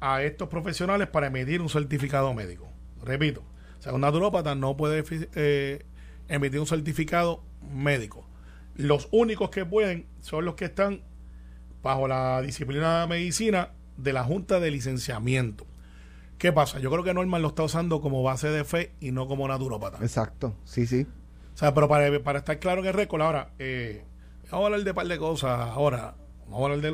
[0.00, 2.68] a estos profesionales para emitir un certificado médico.
[3.02, 3.42] Repito,
[3.78, 5.84] o sea, un naturópata no puede eh,
[6.28, 8.26] emitir un certificado médico.
[8.76, 11.02] Los únicos que pueden son los que están
[11.82, 15.66] bajo la disciplina de medicina de la Junta de Licenciamiento.
[16.38, 16.78] ¿Qué pasa?
[16.78, 19.98] Yo creo que Norman lo está usando como base de fe y no como naturópata.
[20.00, 20.54] Exacto.
[20.64, 21.06] Sí, sí.
[21.58, 24.04] O sea, pero para, para estar claro en el récord, ahora, eh,
[24.48, 25.58] vamos a hablar de un par de cosas.
[25.58, 26.90] Ahora, vamos a hablar de.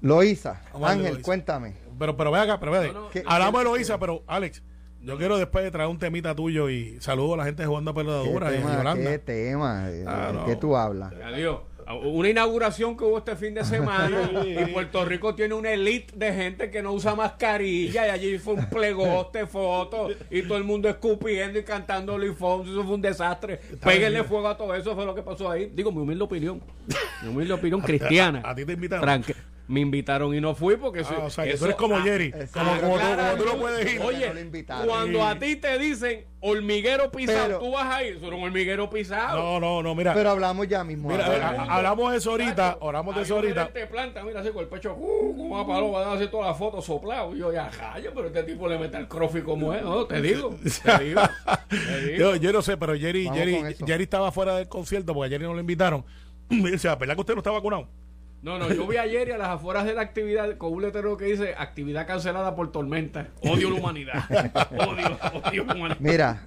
[0.00, 1.76] Loisa, Vamos a ver, Ángel, cuéntame.
[1.96, 2.88] Pero, pero ve acá, pero ve.
[2.92, 4.64] No, no, ¿Qué- Hablamos de qué- Loíza, pero Alex,
[5.00, 7.92] yo quiero después de traer un temita tuyo y saludo a la gente de jugando
[7.92, 8.94] a ¿Qué pelotadura y tema?
[8.96, 9.84] ¿Qué tema?
[10.08, 10.44] Ah, ¿De no.
[10.44, 11.12] qué tú hablas?
[11.24, 11.60] Adiós.
[11.94, 16.32] Una inauguración que hubo este fin de semana y Puerto Rico tiene una elite de
[16.32, 20.88] gente que no usa mascarilla y allí fue un plegoste, fotos y todo el mundo
[20.88, 23.58] escupiendo y cantando Luis Fonsi, eso fue un desastre.
[23.82, 25.70] Péguenle fuego a todo eso, fue lo que pasó ahí.
[25.74, 26.60] Digo, mi humilde opinión,
[27.22, 28.42] mi humilde opinión cristiana.
[28.44, 28.76] A, a ti te.
[28.76, 29.34] Tranque-
[29.68, 32.02] me invitaron y no fui porque eso, o sea, que eso- tú eres como ah,
[32.02, 32.32] Jerry.
[32.52, 34.00] Como, como tú, Claro, como tú no puedes ir.
[34.00, 34.32] Oye,
[34.66, 38.36] no cuando a ti te dicen hormiguero pisado, Pero- tú vas a ir, eso era
[38.36, 39.36] un hormiguero pisado.
[39.38, 40.14] No, no, no, mira.
[40.14, 41.10] Pero hablamos ya mismo.
[41.10, 43.66] Mira, a- hablamos de eso ahorita, Chacho, oramos de eso ahorita.
[43.66, 46.48] de planta, mira así con el pecho, uh, como a palo, van a hacer todas
[46.48, 47.34] las fotos sopladas.
[47.34, 50.22] Y yo, ya, calla, pero este tipo le mete el crofi como es, no, te
[50.22, 51.20] digo, te digo,
[51.68, 52.18] te digo.
[52.18, 53.74] Yo, yo no sé, pero Jerry, Jerry.
[53.86, 56.04] Jerry estaba fuera del concierto porque a Jerry no lo invitaron.
[56.50, 57.86] Y dice, ¿verdad que usted no está vacunado?
[58.40, 61.16] No, no, yo vi ayer y a las afueras de la actividad con un letrero
[61.16, 63.28] que dice actividad cancelada por tormenta.
[63.42, 64.24] Odio la humanidad.
[64.70, 65.96] Odio, odio la humanidad.
[66.00, 66.42] Mira,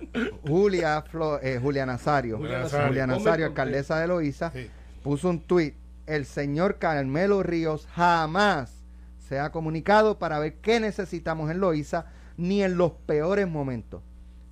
[0.47, 3.17] Julia, Flo- eh, Julia Nazario, Julia Nazario.
[3.17, 4.69] Julia alcaldesa de Loíza, Sí.
[5.03, 5.75] puso un tuit.
[6.07, 8.81] El señor Carmelo Ríos jamás
[9.19, 12.05] se ha comunicado para ver qué necesitamos en Loíza,
[12.37, 14.01] ni en los peores momentos.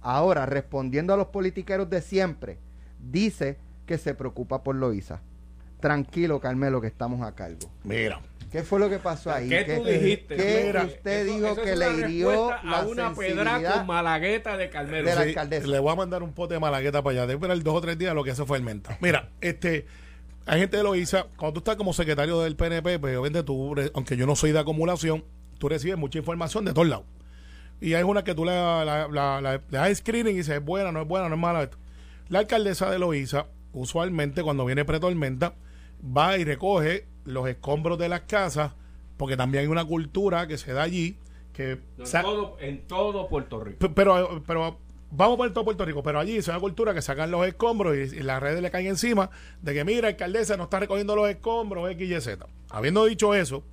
[0.01, 2.59] Ahora, respondiendo a los politiqueros de siempre,
[2.99, 5.21] dice que se preocupa por Loíza.
[5.79, 7.69] Tranquilo, Carmelo, que estamos a cargo.
[7.83, 8.19] Mira.
[8.51, 9.47] ¿Qué fue lo que pasó ahí?
[9.47, 10.35] ¿Qué tú dijiste?
[10.35, 14.57] ¿Qué Mira, usted Eso- dijo eso que le hirió la a una pedra con malagueta
[14.57, 15.07] de Carmelo.
[15.07, 15.67] de la Sí, alcaldesa?
[15.67, 17.21] Le voy a mandar un pote de malagueta para allá.
[17.27, 18.97] Debe esperar dos o tres días lo que se fue el menta.
[19.01, 19.85] Mira, este,
[20.47, 24.17] hay gente de Loíza, cuando tú estás como secretario del PNP, pues obviamente tú, aunque
[24.17, 25.23] yo no soy de acumulación,
[25.59, 27.05] tú recibes mucha información de todos lados.
[27.81, 30.65] Y hay una que tú la, la, la- la- le das screening y dices, es
[30.65, 31.61] buena, no es buena, no es mala.
[31.61, 31.77] Esto.
[32.29, 35.53] La alcaldesa de Loíza, usualmente cuando viene pretormenta,
[36.03, 38.73] va y recoge los escombros de las casas,
[39.17, 41.17] porque también hay una cultura que se da allí,
[41.53, 43.91] que No, en, todo, en todo Puerto Rico.
[43.93, 44.77] Pero, pero
[45.11, 48.17] vamos por todo Puerto Rico, pero allí es una cultura que sacan los escombros y,
[48.17, 49.29] y las redes le caen encima
[49.61, 52.47] de que mira, alcaldesa no está recogiendo los escombros, X, Y, Z.
[52.69, 53.63] Habiendo dicho eso,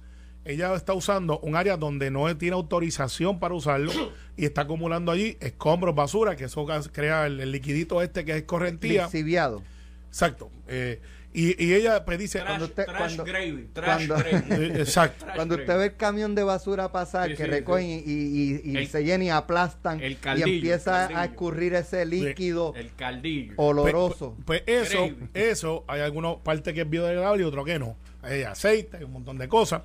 [0.44, 3.92] ella está usando un área donde no tiene autorización para usarlo
[4.36, 8.36] y está acumulando allí escombros, basura, que eso gas- crea el, el liquidito este que
[8.36, 9.04] es correntía.
[9.04, 9.62] Lixiviado.
[10.08, 10.50] Exacto.
[10.68, 11.00] Eh,
[11.38, 12.38] y, y ella pues dice...
[12.38, 14.44] Trash, cuando usted- trash cuando- gravy, trash cuando- gravy.
[14.64, 15.24] Eh, exacto.
[15.24, 18.60] Trash Cuando usted ve el camión de basura pasar, Sí, que sí, recogen y, y-
[18.64, 21.18] y El- se llenan y aplastan el y empieza el caldillo.
[21.20, 23.52] a escurrir ese líquido El caldillo.
[23.56, 24.34] oloroso.
[24.44, 25.28] Pues, pues eso, Gravy.
[25.34, 27.96] eso, hay alguna parte que es biodegradable y otro que no.
[28.22, 29.82] Hay aceite, hay un montón de cosas.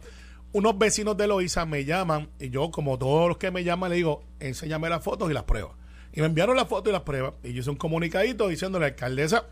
[0.54, 3.98] Unos vecinos de Loíza me llaman y yo, como todos los que me llaman, le
[3.98, 5.74] digo, enséñame las fotos y las pruebas.
[6.14, 7.34] Y me enviaron las fotos y las pruebas.
[7.44, 9.46] Y yo hice un comunicadito diciéndole a la alcaldesa,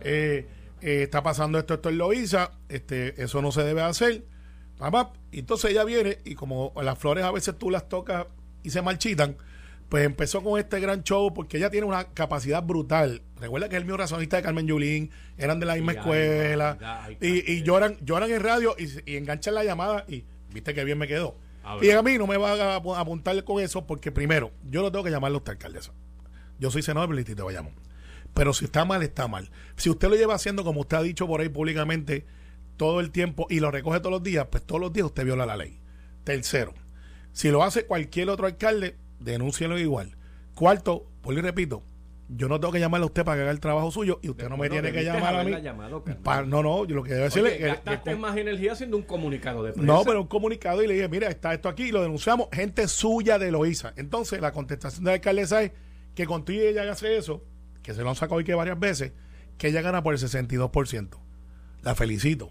[0.00, 0.46] eh,
[0.84, 4.24] eh, está pasando esto, esto en Loíza, este, eso no se debe hacer.
[4.78, 5.12] Papá.
[5.32, 8.26] Y entonces ella viene y como las flores a veces tú las tocas
[8.62, 9.36] y se marchitan,
[9.88, 13.22] pues empezó con este gran show porque ella tiene una capacidad brutal.
[13.40, 16.76] Recuerda que es el mío razonista de Carmen Yulín, eran de la misma Y escuela
[17.20, 20.98] y, y lloran, lloran en radio y, y enganchan la llamada y viste que bien
[20.98, 21.36] me quedó.
[21.62, 24.82] A Y a mí no me va a apu- apuntar con eso porque primero, yo
[24.82, 25.92] no tengo que llamarle a usted alcaldesa.
[26.58, 27.74] Yo soy senador distrito de Bayamón.
[28.34, 29.50] Pero si está mal, está mal.
[29.76, 32.26] Si usted lo lleva haciendo como usted ha dicho por ahí públicamente
[32.76, 35.46] todo el tiempo y lo recoge todos los días, pues todos los días usted viola
[35.46, 35.80] la ley.
[36.24, 36.74] Tercero,
[37.32, 40.16] si lo hace cualquier otro alcalde, denúncielo igual.
[40.54, 41.82] Cuarto, por y repito,
[42.28, 44.48] yo no tengo que llamarle a usted para que haga el trabajo suyo y usted
[44.48, 45.52] no me tiene que llamar a mí.
[45.62, 46.22] llamado, Carmen.
[46.24, 48.72] Pa- no, no, yo lo que debo decirle Oye, es que- gastaste que- más energía
[48.72, 49.92] haciendo un comunicado de prensa.
[49.92, 52.88] no, pero un comunicado y le dije, mira, está esto aquí, y lo denunciamos, gente
[52.88, 53.92] suya de Loíza.
[53.96, 55.72] Entonces, la contestación de la alcaldesa es
[56.14, 57.44] que contigo ella hace eso,
[57.84, 59.12] que se lo han sacado hoy que varias veces,
[59.58, 61.10] que ella gana por el 62%.
[61.82, 62.50] La felicito.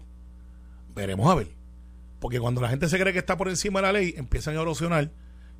[0.94, 1.48] Veremos a ver.
[2.20, 4.62] Porque cuando la gente se cree que está por encima de la ley, empiezan a
[4.62, 5.10] erosionar.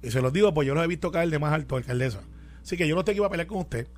[0.01, 2.21] Y se los digo, pues yo los he visto caer de más alto, alcaldesa.
[2.63, 3.89] Así que yo no estoy aquí para pelear con usted.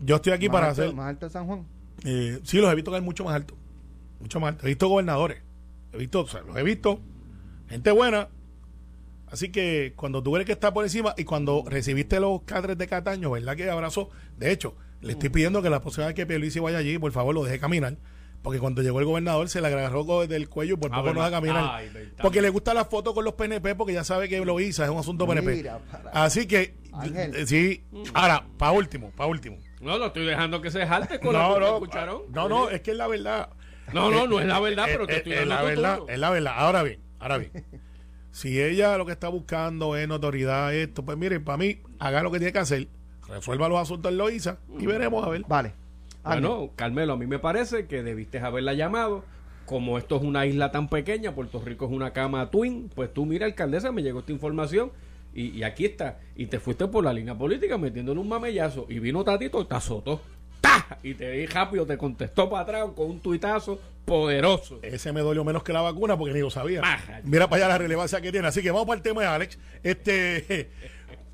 [0.00, 0.94] Yo estoy aquí más, para alto, hacer...
[0.94, 1.66] más alto de San Juan.
[2.04, 3.56] Eh, sí, los he visto caer mucho más alto.
[4.20, 4.66] Mucho más alto.
[4.66, 5.42] He visto gobernadores.
[5.92, 7.00] He visto, o sea, los he visto.
[7.68, 8.28] Gente buena.
[9.34, 12.86] Así que cuando tú eres que está por encima y cuando recibiste los cadres de
[12.86, 14.10] Cataño, ¿verdad que abrazó?
[14.38, 17.34] De hecho, le estoy pidiendo que la próxima vez que Pierluisi vaya allí, por favor,
[17.34, 17.96] lo deje caminar.
[18.42, 21.20] Porque cuando llegó el gobernador se le agarró del cuello y por Ah, poco no
[21.20, 21.68] deja caminar.
[21.68, 21.90] Ay,
[22.22, 24.90] porque le gusta la foto con los PNP porque ya sabe que lo hizo, es
[24.90, 25.56] un asunto PNP.
[25.56, 25.80] Mira,
[26.12, 27.34] Así que, Ángel.
[27.34, 27.82] eh, sí.
[28.12, 29.56] Ahora, para último, para último.
[29.80, 31.80] No, no estoy dejando que se jalte con la No, no,
[32.30, 33.48] no, no, es que es la verdad.
[33.92, 35.66] No, no, no es la verdad, Eh, pero te eh, estoy es dando la tu
[35.66, 36.52] verdad, es la verdad.
[36.56, 37.50] Ahora bien, ahora bien.
[38.34, 42.32] Si ella lo que está buscando es notoriedad, esto, pues miren, para mí, haga lo
[42.32, 42.88] que tiene que hacer,
[43.28, 45.44] resuelva los asuntos en Loíza y veremos a ver.
[45.46, 45.72] Vale.
[46.24, 49.24] Bueno, Carmelo, a mí me parece que debiste haberla llamado.
[49.66, 53.24] Como esto es una isla tan pequeña, Puerto Rico es una cama twin, pues tú
[53.24, 54.90] mira, alcaldesa, me llegó esta información
[55.32, 56.18] y, y aquí está.
[56.34, 59.76] Y te fuiste por la línea política metiéndole un mamellazo y vino Tatito y te
[61.02, 64.78] Y te di rápido, te contestó para atrás con un tuitazo poderoso.
[64.82, 66.80] Ese me dolió menos que la vacuna porque ni lo sabía.
[66.80, 67.20] Baja.
[67.24, 68.48] Mira para allá la relevancia que tiene.
[68.48, 69.58] Así que vamos para el tema de Alex.
[69.82, 70.70] Este,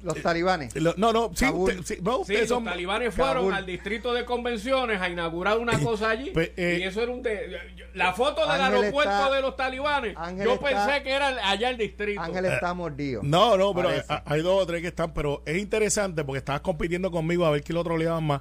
[0.03, 0.75] Los talibanes.
[0.77, 1.69] lo- no, no, sí, Kabul.
[1.79, 3.53] usted- sí, no, Sí, ustedes los son- talibanes fueron Kabul.
[3.53, 6.31] al distrito de convenciones a inaugurar una cosa allí.
[6.31, 7.23] Pues, eh, y eso era un.
[7.23, 7.59] de-
[7.93, 10.17] la foto del Ángel aeropuerto está- de los talibanes.
[10.17, 12.19] Ángel yo está- pensé que era allá el distrito.
[12.19, 13.21] Ángel está mordido.
[13.23, 14.07] No, no, pero Parece.
[14.11, 17.51] hay, hay dos o tres que están, pero es interesante porque estabas compitiendo conmigo a
[17.51, 18.41] ver quién lo troleaban más.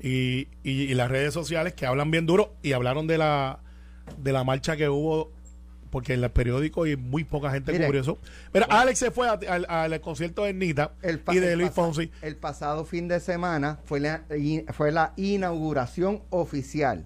[0.00, 3.58] Y, y, y las redes sociales que hablan bien duro y hablaron de la
[4.16, 5.30] de la marcha que hubo
[5.90, 7.86] porque en el periódico y muy poca gente Mire.
[7.86, 8.18] cubrió eso.
[8.52, 12.10] Pero Alex se fue a- al, al concierto de Nita El y de Luis Fonsi.
[12.22, 14.22] El pasado fin de semana fue la,
[14.72, 17.04] fue la inauguración oficial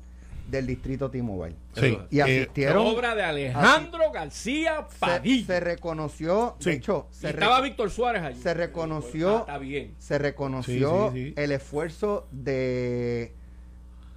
[0.49, 1.55] del distrito T-Mobile.
[1.75, 1.99] Sí.
[2.11, 2.87] Y Eh, asistieron.
[2.87, 5.47] obra de Alejandro García se, Padilla.
[5.47, 6.71] se reconoció, Sí.
[6.71, 8.41] de hecho, se, re- estaba Víctor Suárez allí.
[8.43, 9.95] se reconoció- Ah, está bien.
[9.99, 11.35] se reconoció Sí, sí, sí.
[11.37, 13.35] el esfuerzo de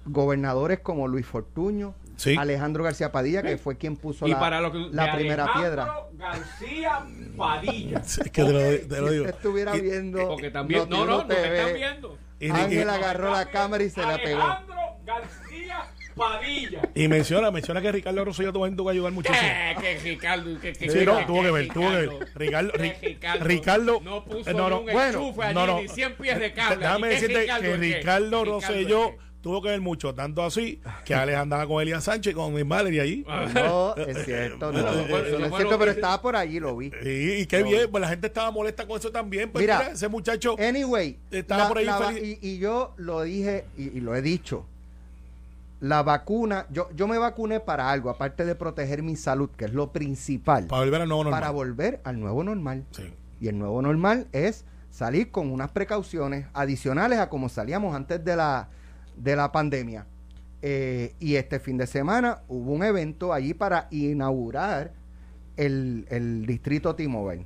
[0.04, 2.34] gobernadores como Luis Fortuño, Sí.
[2.38, 5.60] Alejandro García Padilla, que fue quien puso Y la, para lo que, la primera Alejandro
[5.60, 6.32] piedra.
[6.32, 7.98] García Padilla.
[7.98, 9.24] Es que te lo, te lo Si digo.
[9.26, 10.28] usted estuviera Y- viendo.
[10.28, 10.88] Porque también.
[10.88, 12.18] No, no, Noti1 no, me TV, están viendo.
[12.54, 14.40] Ángel agarró la cámara y se la pegó.
[14.42, 15.45] Alejandro García
[16.16, 16.80] Padilla.
[16.94, 19.38] Y menciona, menciona que Ricardo Rosselló tuvo tuvo que ayudar muchísimo.
[19.42, 21.96] Eh, que Ricardo, que, que, Sí, que- no, que- tuvo que ver, que tuvo que
[21.96, 22.08] ver.
[22.34, 25.66] Ricardo- Ricardo, Ricardo Ricardo, no puso eh, no, no, ni un bueno, enchufe allí, no,
[25.66, 25.80] no.
[25.82, 26.76] ni 100 pies de cable.
[26.78, 27.76] Déjame ¿Y qué decirte Ricardo que?
[27.76, 32.34] Ricardo Ricardo Rosselló tuvo que ver mucho, tanto así que Alex andaba con Elías Sánchez,
[32.34, 33.24] con mi Valerie allí.
[33.54, 36.90] No, es cierto, no, eso es cierto, pero estaba por allí, lo vi.
[37.04, 39.50] Y, y qué bien, pues la gente estaba molesta con eso también.
[39.52, 40.56] Pues mira, Mira, ese muchacho.
[40.58, 42.38] Anyway, Estaba la- por ahí la feliz.
[42.42, 44.66] y, y yo lo dije y, y lo he dicho.
[45.80, 49.72] La vacuna, yo, yo me vacuné para algo, aparte de proteger mi salud, que es
[49.72, 51.40] lo principal, para volver al nuevo normal.
[51.40, 52.84] para volver al nuevo normal.
[52.92, 53.12] Sí.
[53.40, 58.36] Y el nuevo normal es salir con unas precauciones adicionales a como salíamos antes de
[58.36, 58.68] la,
[59.16, 60.06] de la pandemia.
[60.62, 64.92] Eh, y este fin de semana hubo un evento allí para inaugurar
[65.58, 67.44] el, el distrito T-Mobile.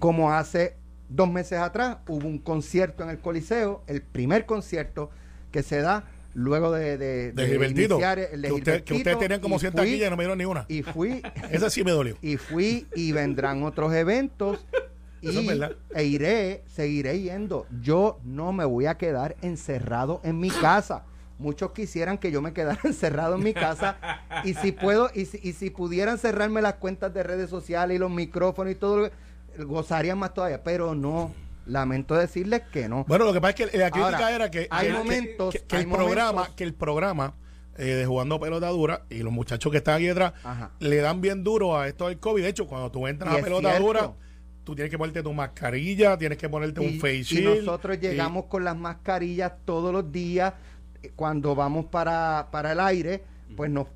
[0.00, 0.76] Como hace
[1.08, 5.10] dos meses atrás hubo un concierto en el Coliseo, el primer concierto
[5.52, 7.94] que se da luego de, de, De Gilbertito.
[7.94, 10.16] iniciar el de que, usted- que ustedes tenían como y 100 fui- taquillas y no
[10.16, 10.66] me dieron ni una.
[10.68, 12.16] Y fui, Esa sí me dolió.
[12.22, 14.64] y fui y vendrán otros eventos
[15.20, 15.72] y, es verdad.
[15.94, 17.66] e iré, seguiré yendo.
[17.80, 21.04] Yo no me voy a quedar encerrado en mi casa.
[21.38, 23.96] Muchos quisieran que yo me quedara encerrado en mi casa
[24.44, 27.98] y si puedo y si, y si pudieran cerrarme las cuentas de redes sociales y
[27.98, 29.10] los micrófonos y todo,
[29.58, 31.32] gozarían más todavía, pero no.
[31.66, 33.04] Lamento decirles que no.
[33.08, 35.60] Bueno, lo que pasa es que la crítica Ahora, era que, hay que- momentos- que,
[35.60, 37.34] que hay el programa, que el programa
[37.76, 40.70] eh, de jugando pelota dura y los muchachos que están aquí detrás Ajá.
[40.78, 42.42] le dan bien duro a esto del COVID.
[42.42, 43.86] De hecho, cuando tú entras Y a pelota cierto.
[43.86, 44.12] dura,
[44.62, 47.64] tú tienes que ponerte tu mascarilla, tienes que ponerte un face y shield.
[47.64, 50.52] nosotros y- llegamos con las mascarillas todos los días.
[51.02, 53.24] Eh, Cuando vamos para, para el aire,
[53.56, 53.86] pues nos,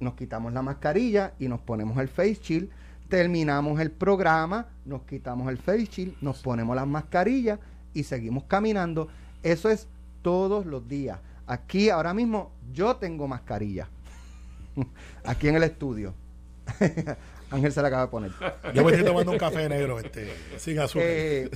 [0.00, 2.70] nos quitamos la mascarilla y nos ponemos el face shield.
[3.08, 7.58] Terminamos el programa, nos quitamos el face shield, nos ponemos las mascarillas
[7.94, 9.08] y seguimos caminando.
[9.42, 9.88] Eso es
[10.22, 11.18] todos los días.
[11.46, 13.88] Aquí ahora mismo yo tengo mascarilla.
[15.24, 16.14] Aquí en el estudio.
[17.50, 18.32] Ángel se la acaba de poner.
[18.74, 21.06] Yo me estoy tomando un café negro este, sin azúcar.
[21.06, 21.50] Eh,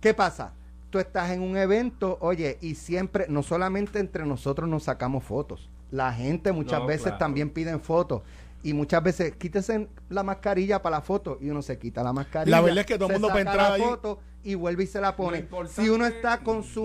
[0.00, 0.52] ¿Qué pasa?
[0.90, 5.68] Tú estás en un evento, oye, y siempre, no solamente entre nosotros nos sacamos fotos,
[5.90, 7.18] la gente muchas No, veces claro.
[7.18, 8.22] también piden fotos.
[8.62, 12.56] Y muchas veces quítese la mascarilla para la foto y uno se quita la mascarilla.
[12.56, 14.86] La verdad es que todo el mundo para entrar la ahí- foto y vuelve y
[14.86, 15.46] se la pone.
[15.68, 16.38] Si uno está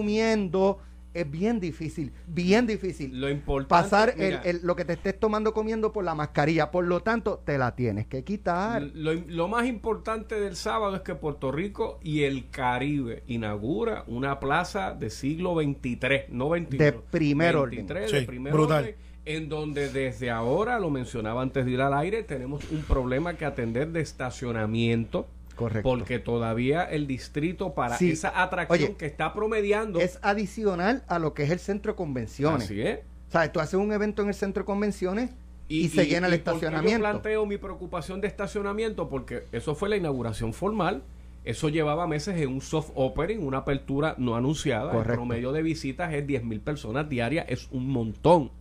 [0.04, 0.80] consumiendo,
[1.14, 5.20] es bien difícil, bien difícil Lo importante pasar el- mira, el- lo que te estés
[5.20, 6.72] tomando comiendo por la mascarilla.
[6.72, 8.82] Por lo tanto, te la tienes que quitar.
[8.82, 14.40] Lo, lo más importante del sábado es que Puerto Rico y el Caribe inaugura una
[14.40, 16.84] plaza de siglo 23, no 21.
[16.84, 17.78] De primer orden.
[17.88, 18.84] 23 Sí, de primer brutal.
[18.84, 23.36] orden, en donde desde ahora, lo mencionaba antes de ir al aire, tenemos un problema
[23.36, 25.28] que atender de estacionamiento.
[25.56, 25.88] Correcto.
[25.88, 28.12] Porque todavía el distrito para Sí.
[28.12, 30.00] esa atracción Oye, que está promediando.
[30.00, 32.64] es adicional a lo que es el centro de convenciones.
[32.64, 33.00] Así es.
[33.30, 33.52] ¿Sabes?
[33.52, 35.30] Tú haces un evento en el centro de convenciones
[35.68, 36.98] y, se llena el y estacionamiento.
[36.98, 41.04] Yo planteo mi preocupación de estacionamiento porque eso fue la inauguración formal.
[41.46, 44.92] Eso llevaba meses en un soft opening, una apertura no anunciada.
[44.92, 45.12] Correcto.
[45.12, 48.52] El promedio de visitas es 10 mil personas diarias, es un montón.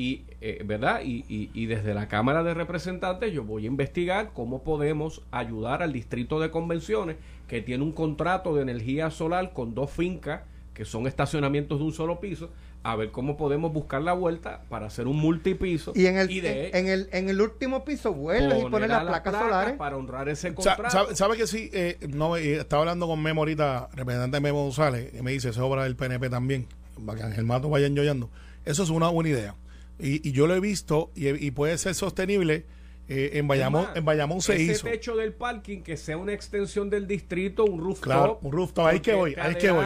[0.00, 1.00] Y, eh, ¿verdad?
[1.04, 5.82] Y, y- y desde la Cámara de Representantes yo voy a investigar cómo podemos ayudar
[5.82, 7.16] al distrito de convenciones
[7.48, 11.92] que tiene un contrato de energía solar con dos fincas que son estacionamientos de un
[11.92, 12.48] solo piso,
[12.84, 16.68] a ver cómo podemos buscar la vuelta para hacer un multipiso Y en el, de
[16.68, 19.32] en, en el, en el último piso vuelves y pones poner las a la placas
[19.32, 19.74] placa solares.
[19.74, 20.88] para honrar ese contrato.
[20.90, 21.70] ¿Sabe, sabe que sí?
[21.72, 25.58] Eh, no, eh, estaba hablando con Memo ahorita, representante Memo González, y me dice, eso
[25.60, 26.66] es obra del PNP también,
[27.04, 28.30] para que Ángel Mato vaya enjoyando.
[28.64, 29.56] Eso es una buena idea.
[29.98, 32.64] Y, y yo lo he visto y, y puede ser sostenible.
[33.10, 34.86] eh, en Bayamón, más, en Bayamón se ese hizo.
[34.86, 38.02] techo del parking que sea una extensión del distrito, un rooftop.
[38.04, 39.84] Claro, un rooftop, ahí que voy, ahí que voy.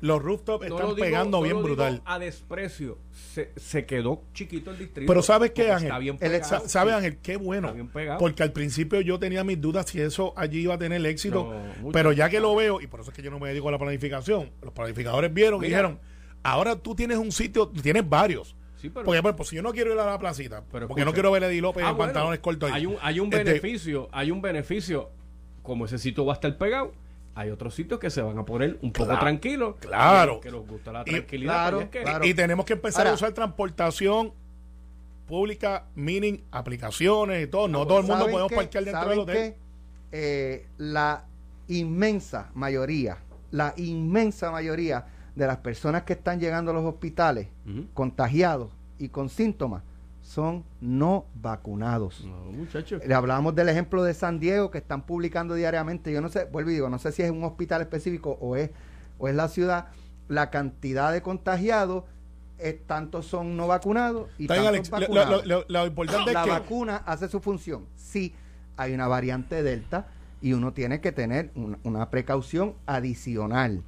[0.00, 2.02] Los rooftops no están lo digo- pegando no bien lo digo brutal.
[2.04, 2.98] A desprecio.
[3.32, 5.08] Se, se quedó chiquito el distrito.
[5.08, 5.86] Pero ¿sabes qué, Ángel?
[5.86, 6.44] Está bien pegado.
[6.44, 7.18] Sa- ¿Sabe, Ángel?
[7.18, 7.68] Qué bueno.
[7.68, 8.18] Está bien pegado.
[8.18, 11.54] Porque al principio yo tenía mis dudas si eso allí iba a tener éxito.
[11.80, 13.68] No, pero ya que lo veo, y por eso es que yo no me dedico
[13.68, 16.00] a la planificación, los planificadores vieron y dijeron,
[16.42, 18.56] ahora tú tienes un sitio, tienes varios.
[18.84, 21.06] Sí, pero- porque, por ejemplo, si yo no quiero ir a la placita, Pero porque
[21.06, 22.80] no quiero ver a Eddie López Ah, en bueno, pantalones cortos ahí.
[22.80, 25.10] Hay un, hay un Este, beneficio, hay un beneficio.
[25.62, 26.92] Como ese sitio va a estar pegado,
[27.34, 29.76] hay otros sitios que se van a poner un poco Claro, tranquilos.
[29.80, 30.40] claro.
[30.40, 31.52] Que les gusta la Y- tranquilidad.
[31.54, 32.26] claro, pues es que- claro.
[32.26, 34.34] Y tenemos que empezar a usar transportación
[35.26, 37.68] pública, meaning aplicaciones y todo.
[37.68, 38.56] No todo el mundo ¿Saben podemos qué?
[38.56, 39.54] parquear dentro del ¿Saben hotel.
[39.54, 39.58] qué?
[40.12, 41.24] Eh, la
[41.68, 43.16] inmensa mayoría,
[43.50, 47.48] la inmensa mayoría de las personas que están llegando a los hospitales
[47.94, 49.82] contagiados y con síntomas
[50.22, 52.24] son no vacunados.
[52.24, 53.02] No, muchachos.
[53.06, 56.12] Le hablábamos del ejemplo de San Diego que están publicando diariamente.
[56.12, 58.70] Yo no sé, vuelvo y digo, no sé si es un hospital específico o es,
[59.18, 59.88] o es la ciudad.
[60.28, 62.04] La cantidad de contagiados
[62.56, 64.90] es tantos son no vacunados y tantos Alex.
[64.90, 65.46] Lo- lo, vacunados.
[65.46, 66.50] lo- lo importante la es que...
[66.52, 67.84] vacuna hace su función.
[67.96, 68.32] Sí,
[68.78, 70.06] hay una variante delta
[70.40, 73.82] y uno tiene que tener un- una precaución adicional,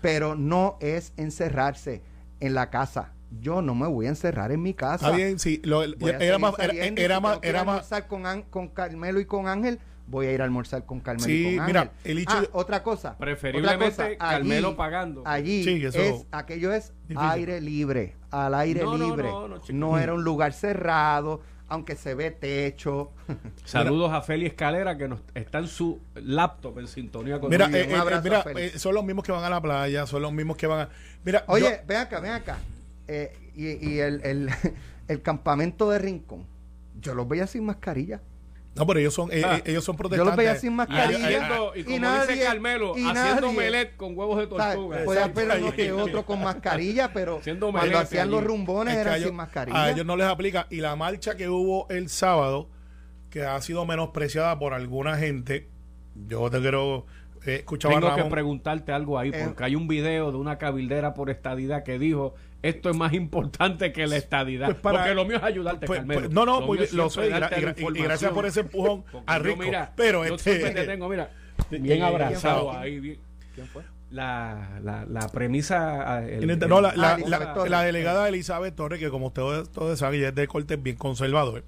[0.00, 2.02] pero no es encerrarse
[2.40, 3.12] en la casa.
[3.40, 5.06] Yo no me voy a encerrar en mi casa.
[5.06, 5.60] Está bien, sí.
[5.64, 9.20] lo- era más, era, era si más, era a más, almorzar con, An- con Carmelo
[9.20, 11.96] y con Ángel, voy a ir a almorzar con Carmelo Sí, y con mira, Ángel.
[12.04, 13.16] el hecho Ah, de- otra cosa.
[13.18, 15.22] Preferiblemente otra cosa, Carmelo pagando.
[15.24, 17.30] Allí Sí, eso- es, aquello es Difícil.
[17.30, 19.28] aire libre, al aire No, no, libre.
[19.28, 19.78] no, no, chico.
[19.78, 23.12] no era un lugar cerrado, aunque se ve techo.
[23.64, 27.88] Saludos a Feli Escalera que nos, está en su laptop en sintonía con Mira, eh,
[27.88, 30.66] eh, mira eh, son los mismos que van a la playa, son los mismos que
[30.66, 30.88] van a...
[31.24, 32.58] Mira, Oye, yo- ven acá, ven acá.
[33.06, 34.50] Eh, y y el, el,
[35.08, 36.44] el campamento de Rincón,
[37.00, 38.20] yo los veía sin mascarilla.
[38.76, 39.56] No, pero ellos son, eh, Ah.
[39.58, 40.26] eh, ellos son Yo protestantes.
[40.30, 41.26] los veía sin Y mascarilla.
[41.26, 45.04] haciendo, y y como nadie- dice Carmelo, y haciendo melet con huevos de tortuga.
[45.04, 49.14] Puede haber uno que otro con mascarilla, pero cuando melete hacían los rumbones Es eran
[49.16, 49.82] ellos- sin mascarilla.
[49.82, 50.66] A ellos no les aplica.
[50.70, 52.68] Y la marcha que hubo el sábado,
[53.28, 55.68] que ha sido menospreciada por alguna gente,
[56.28, 57.06] yo te quiero
[57.46, 59.42] eh, escuchaba Tengo que preguntarte algo ahí, Eh.
[59.46, 63.92] porque hay un video de una cabildera por estadidad que dijo, esto es más importante
[63.92, 64.66] que la estadidad.
[64.66, 66.20] Pues para- porque lo mío es ayudarte, Pues, Carmelo.
[66.22, 69.56] pues, no, no, Lo muy siempre sé, y, gra- gracias por ese empujón a yo,
[69.56, 71.30] mira, pero yo este, siempre te tengo, mira,
[71.68, 72.78] ¿Quién- bien quién abrazado fue?
[72.78, 73.00] ahí.
[73.00, 73.18] bien-
[73.54, 73.82] ¿Quién fue?
[74.10, 76.16] La, la, la premisa...
[76.16, 79.98] ah, el- no, la, Ah, la- Elizabeth la- delegada Elizabeth Torres, que como ustedes todos
[79.98, 81.64] saben, es de corte bien conservador,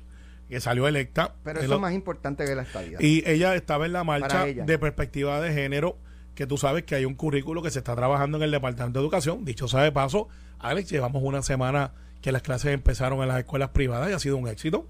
[0.48, 1.34] que salió electa.
[1.44, 2.98] Pero eso lo- es más importante que la estadía.
[3.00, 5.96] Y ella estaba en la marcha de perspectiva de género,
[6.34, 9.04] que tú sabes que hay un currículo que se está trabajando en el Departamento de
[9.04, 9.44] Educación.
[9.44, 10.28] Dicho sea de paso,
[10.62, 14.36] Alex, llevamos una semana que las clases empezaron en las escuelas privadas y ha sido
[14.36, 14.86] un éxito.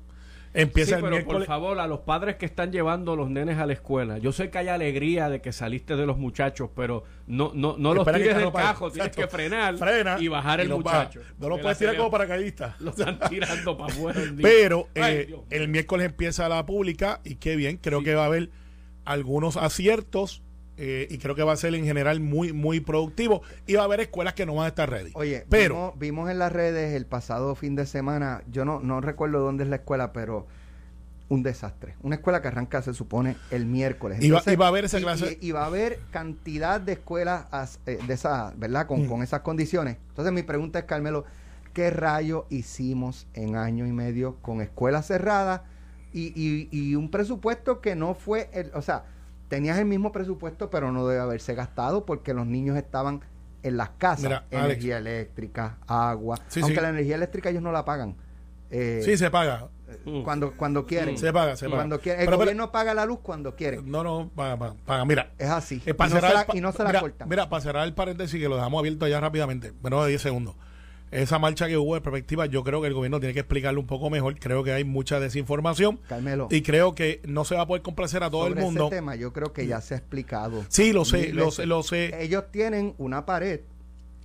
[0.55, 1.47] Empieza Sí, el pero por miércoles.
[1.49, 4.51] favor, a los padres que están llevando a los nenes a la escuela, yo sé
[4.51, 8.37] que hay alegría de que saliste de los muchachos, pero no no no los tires
[8.37, 9.23] del cajo, tienes Exacto.
[9.23, 11.21] que frenar Frena y bajar el muchacho.
[11.21, 11.33] baja.
[11.39, 12.77] No lo puedes tirar como paracaidista.
[12.81, 14.21] Lo están tirando para afuera.
[14.43, 18.05] Pero Ay, eh, el miércoles empieza la pública y qué bien, creo Sí.
[18.05, 18.51] que va a haber
[19.07, 20.43] algunos aciertos
[20.77, 23.85] eh, y creo que va a ser en general muy muy productivo y va a
[23.85, 25.11] haber escuelas que no van a estar ready.
[25.15, 29.01] Oye, pero vimos, vimos en las redes el pasado fin de semana, yo no, no
[29.01, 30.47] recuerdo dónde es la escuela, pero
[31.29, 31.95] un desastre.
[32.03, 34.23] Una escuela que arranca, se supone, el miércoles.
[34.23, 36.79] Y va- y va a haber esa y- clase- Y, y va a haber cantidad
[36.81, 38.87] de escuelas as- eh, de esa, ¿verdad?
[38.87, 39.09] Con, Mm.
[39.09, 39.97] con esas condiciones.
[40.11, 41.25] Entonces mi pregunta es, Carmelo,
[41.73, 45.63] ¿qué rayo hicimos en año y medio con escuelas cerradas
[46.13, 49.05] y, y- y un presupuesto que no fue, el, o sea,
[49.53, 53.21] tenías el mismo presupuesto, pero no debe haberse gastado porque los niños estaban
[53.63, 54.65] en las casas, Mira, Alex.
[54.65, 56.81] energía eléctrica, agua, Sí, aunque sí.
[56.83, 58.17] la energía eléctrica ellos no la pagan.
[58.71, 59.69] Eh, sí se paga.
[60.07, 60.23] Mm.
[60.23, 61.19] cuando cuando quieren.
[61.19, 61.77] Se paga, se paga.
[61.77, 62.23] Cuando quieren.
[62.23, 63.83] El Pero, pero- gobierno paga la luz cuando quiere.
[63.83, 65.05] No, no, paga, paga, paga.
[65.05, 65.83] Mira, Es así.
[65.85, 67.29] eh, y, no se la, y no se la mira, cortan.
[67.29, 70.55] Mira, para cerrar el paréntesis que lo dejamos abierto ya rápidamente, menos de 10 segundos.
[71.13, 73.87] Esa marcha que hubo de perspectiva, yo creo que el gobierno tiene que explicarlo un
[73.87, 74.39] poco mejor.
[74.39, 78.23] Creo que hay mucha desinformación Carmelo, y creo que no se va a poder complacer
[78.23, 78.87] a todo el mundo.
[78.87, 80.65] ese tema yo creo que ya se ha explicado.
[80.69, 82.23] Sí, lo sé, lo sé, lo sé.
[82.23, 83.61] Ellos tienen una pared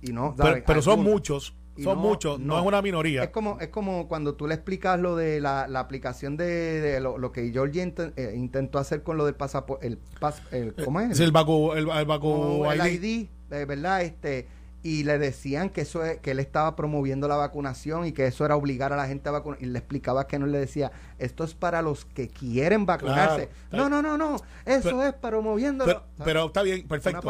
[0.00, 0.34] y no.
[0.66, 2.60] Pero, son muchos, son no- muchos, no, no.
[2.60, 3.22] es una minoría.
[3.24, 6.46] Es como, es como cuando tú le explicas lo de la, la aplicación de,
[6.80, 9.86] de lo, lo que Georgie inten- eh, intentó hacer con lo del pasaporte.
[9.86, 11.10] El, pas- el, ¿Cómo es?
[11.10, 13.02] Es el Baku, el, el No, el ID.
[13.04, 14.02] ID, eh, ¿verdad?
[14.02, 14.46] Este,
[14.82, 18.44] y le decían que eso es, que él estaba promoviendo la vacunación y que eso
[18.44, 19.60] era obligar a la gente a vacunar.
[19.60, 23.48] Y le explicaba que no le decía, esto es para los que quieren vacunarse.
[23.70, 23.88] Claro.
[23.88, 25.84] no, no, no, no, eso Pero- es promoviendo.
[25.84, 27.28] Pero, pero está bien, perfecto.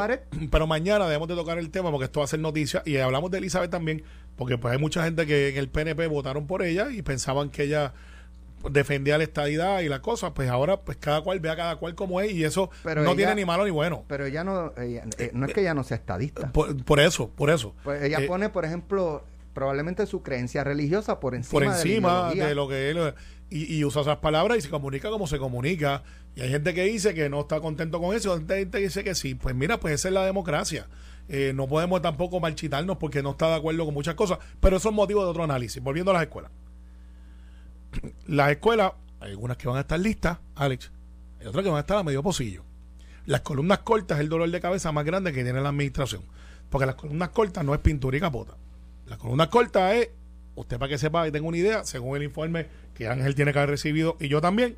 [0.51, 3.31] Pero mañana debemos de tocar el tema porque esto va a ser noticia y hablamos
[3.31, 4.03] de Elizabeth también
[4.37, 7.65] porque pues hay mucha gente que en el PNP votaron por ella y pensaban que
[7.65, 7.93] ella
[8.71, 11.95] defendía la estadidad y la cosa, pues ahora pues cada cual ve a cada cual
[11.95, 14.05] como es y eso Pero no ella- tiene ni malo ni bueno.
[14.09, 16.51] Pero ella no, ella- eh, no es que ella no sea estadista.
[16.53, 17.75] Por, por eso, por eso.
[17.85, 22.37] Pues ella Eh, pone, por ejemplo, probablemente su creencia religiosa por encima, por encima de,
[22.37, 22.47] la ideología.
[22.49, 23.15] de lo que él
[23.51, 26.03] y, y usa esas palabras y se comunica como se comunica
[26.37, 29.03] y hay gente que dice que no está contento con eso hay gente que dice
[29.03, 30.87] que sí pues mira pues esa es la democracia
[31.31, 34.91] Eh, no podemos tampoco marchitarnos porque no está de acuerdo con muchas cosas pero eso
[34.91, 36.51] es motivo de otro análisis volviendo a las escuelas
[38.27, 40.91] las escuelas hay algunas que van a estar listas Alex
[41.41, 42.63] hay otras que van a estar a medio pocillo
[43.27, 46.23] las columnas cortas es el dolor de cabeza más grande que tiene la administración
[46.71, 48.55] porque las columnas cortas no es pintura y capota
[49.07, 50.11] las columnas cortas es
[50.55, 53.59] usted para que sepa y tenga una idea, según el informe que Ángel tiene que
[53.61, 54.77] haber recibido y yo también,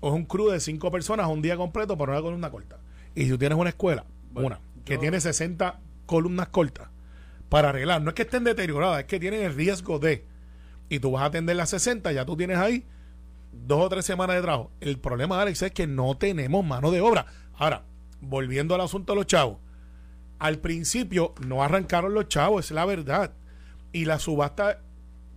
[0.00, 2.78] es un crew de cinco personas un día completo para una columna corta.
[3.16, 6.88] Y si tú tienes una escuela, Bueno, una, que yo- tiene 60 columnas cortas
[7.48, 10.24] para arreglar, no es que estén deterioradas, es que tienen el riesgo de,
[10.88, 12.84] y tú vas a atender las 60, ya tú tienes ahí
[13.64, 14.70] dos o tres semanas de trabajo.
[14.80, 17.26] El problema, Alex, es que no tenemos mano de obra.
[17.54, 17.84] Ahora,
[18.20, 19.58] volviendo al asunto de los chavos,
[20.38, 23.32] al principio no arrancaron los chavos, es la verdad.
[23.92, 24.78] Y las subastas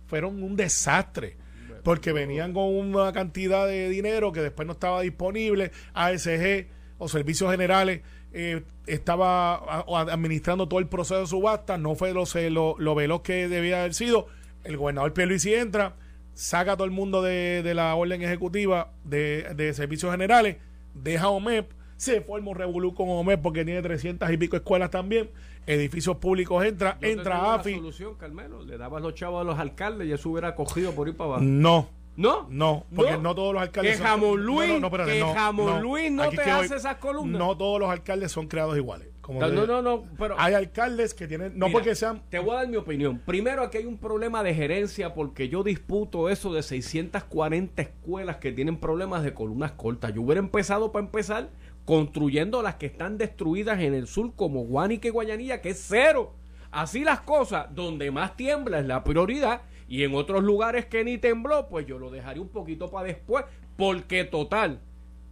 [0.06, 1.38] fueron un desastre.
[1.82, 5.72] Porque venían con una cantidad de dinero que después no estaba disponible.
[5.94, 6.66] ASG
[6.98, 9.80] o Servicios Generales eh, estaba
[10.10, 11.78] administrando todo el proceso de subasta.
[11.78, 14.26] No fue lo, lo, lo veloz que debía haber sido.
[14.64, 15.94] El gobernador Pierluisi entra,
[16.34, 20.56] saca a todo el mundo de, de la orden ejecutiva de, de Servicios Generales,
[20.94, 25.30] deja OMEP, se forma un revolú con OMEP porque tiene 300 y pico escuelas también.
[25.66, 27.74] Edificios públicos entra, Yo entra AFI.
[27.74, 28.64] solución, Carmelo.
[28.64, 31.44] Le dabas los chavos a los alcaldes y eso hubiera cogido por ir para abajo.
[31.44, 31.90] No,
[32.20, 32.46] ¿No?
[32.50, 36.12] no, porque no, todos los alcaldes Que son- Jamón No, Luis, no, que Jamón Luis
[36.12, 37.38] no Aquí te voy- hace esas columnas.
[37.38, 39.08] No todos los alcaldes son creados iguales.
[39.22, 42.50] como No, no, no, pero hay alcaldes que tienen, no Mira, porque sean, Te voy
[42.50, 43.22] a dar mi opinión.
[43.24, 48.50] Primero, aquí hay un problema de gerencia porque yo disputo eso de 640 escuelas que
[48.52, 50.12] tienen problemas de columnas cortas.
[50.12, 51.48] Yo hubiera empezado para empezar
[51.84, 56.34] construyendo las que están destruidas en el sur como Guánica y Guayanilla, que es cero.
[56.70, 61.18] Así las cosas, donde más tiembla es la prioridad y en otros lugares que ni
[61.18, 63.44] tembló, pues yo lo dejaré un poquito para después,
[63.76, 64.78] porque total,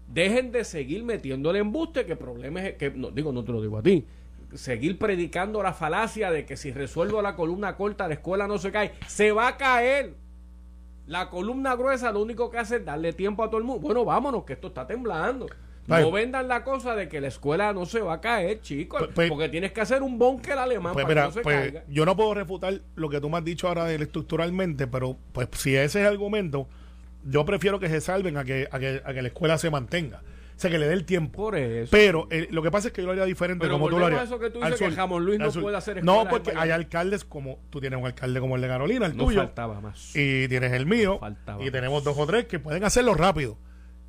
[0.08, 3.82] dejen de seguir metiéndole embuste que problemas que no digo no te lo digo a
[3.82, 4.06] ti
[4.54, 8.72] seguir predicando la falacia de que si resuelvo la columna corta la escuela no se
[8.72, 10.14] cae se va a caer.
[11.06, 13.80] La columna gruesa lo único que hace es darle tiempo a todo el mundo.
[13.80, 15.46] Bueno vámonos que esto está temblando
[15.88, 19.10] No vendan la cosa de que la escuela no se va a caer chicos Pues-
[19.14, 21.56] pues- porque tienes que hacer un búnker alemán pues para mira, que no se pues,
[21.56, 25.16] caiga yo no puedo refutar lo que tú me has dicho ahora del estructuralmente, pero
[25.32, 26.68] pues si ese es el argumento,
[27.24, 30.22] yo prefiero que se salven a que, a que, a que la escuela se mantenga.
[30.58, 31.40] O sea, que le dé el tiempo.
[31.40, 33.88] por eso Pero eh, lo que pasa es que yo lo haría diferente Pero como
[33.88, 34.24] tú lo harías.
[34.24, 37.24] eso que tú Al dices que sur, Jamón Luis no puede hacer porque hay alcaldes
[37.24, 40.48] como tú tienes un alcalde como el de Carolina, el no tuyo, faltaba más y
[40.48, 43.56] tienes el mío, faltaba y tenemos dos o tres que pueden hacerlo rápido.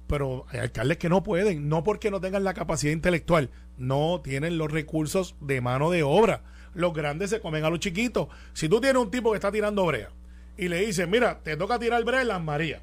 [0.09, 4.57] Pero hay alcaldes que no pueden, no porque no tengan la capacidad intelectual, no tienen
[4.57, 6.41] los recursos de mano de obra.
[6.73, 8.27] Los grandes se comen a los chiquitos.
[8.53, 10.09] Si tú tienes un tipo que está tirando brea
[10.57, 12.81] y le dices, mira, te toca tirar brea en las Marías.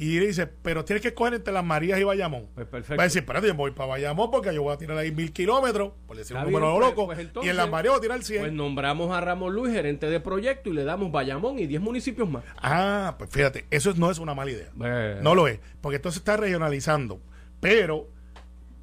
[0.00, 2.46] Y le dice, pero tienes que escoger entre las Marías y Bayamón.
[2.54, 2.96] Pues perfecto.
[2.96, 5.32] Va a decir, espérate, yo voy para Bayamón porque yo voy a tirar ahí mil
[5.32, 8.02] kilómetros, por decir un número pues- loco, pues y entonces, en las Marías voy a
[8.02, 8.40] tirar 100.
[8.42, 12.30] Pues nombramos a Ramón Luis gerente de proyecto y le damos Bayamón y 10 municipios
[12.30, 12.44] más.
[12.58, 14.68] Ah, pues fíjate, eso no es una mala idea.
[14.84, 15.18] Eh.
[15.20, 17.20] No lo es, porque esto se está regionalizando.
[17.60, 18.08] Pero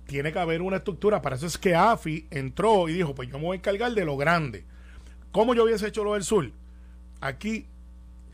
[0.08, 1.22] tiene que haber una estructura.
[1.22, 4.04] Para eso es que AFI entró y dijo, pues yo me voy a encargar de
[4.04, 4.66] lo grande.
[5.32, 6.52] ¿Cómo yo hubiese hecho lo del sur?
[7.22, 7.68] Aquí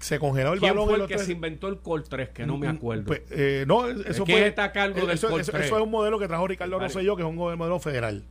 [0.02, 2.30] se congeló el ¿Quién balón fue el los que se inventó el Col 3?
[2.30, 3.06] Que no me acuerdo.
[3.06, 4.48] Pues, eh, no, eso ¿Quién fue.
[4.48, 5.66] está a cargo del eso, Col eso- 3?
[5.68, 6.88] eso es un modelo que trajo Ricardo Vale.
[6.88, 8.26] Rosselló, que es un modelo federal.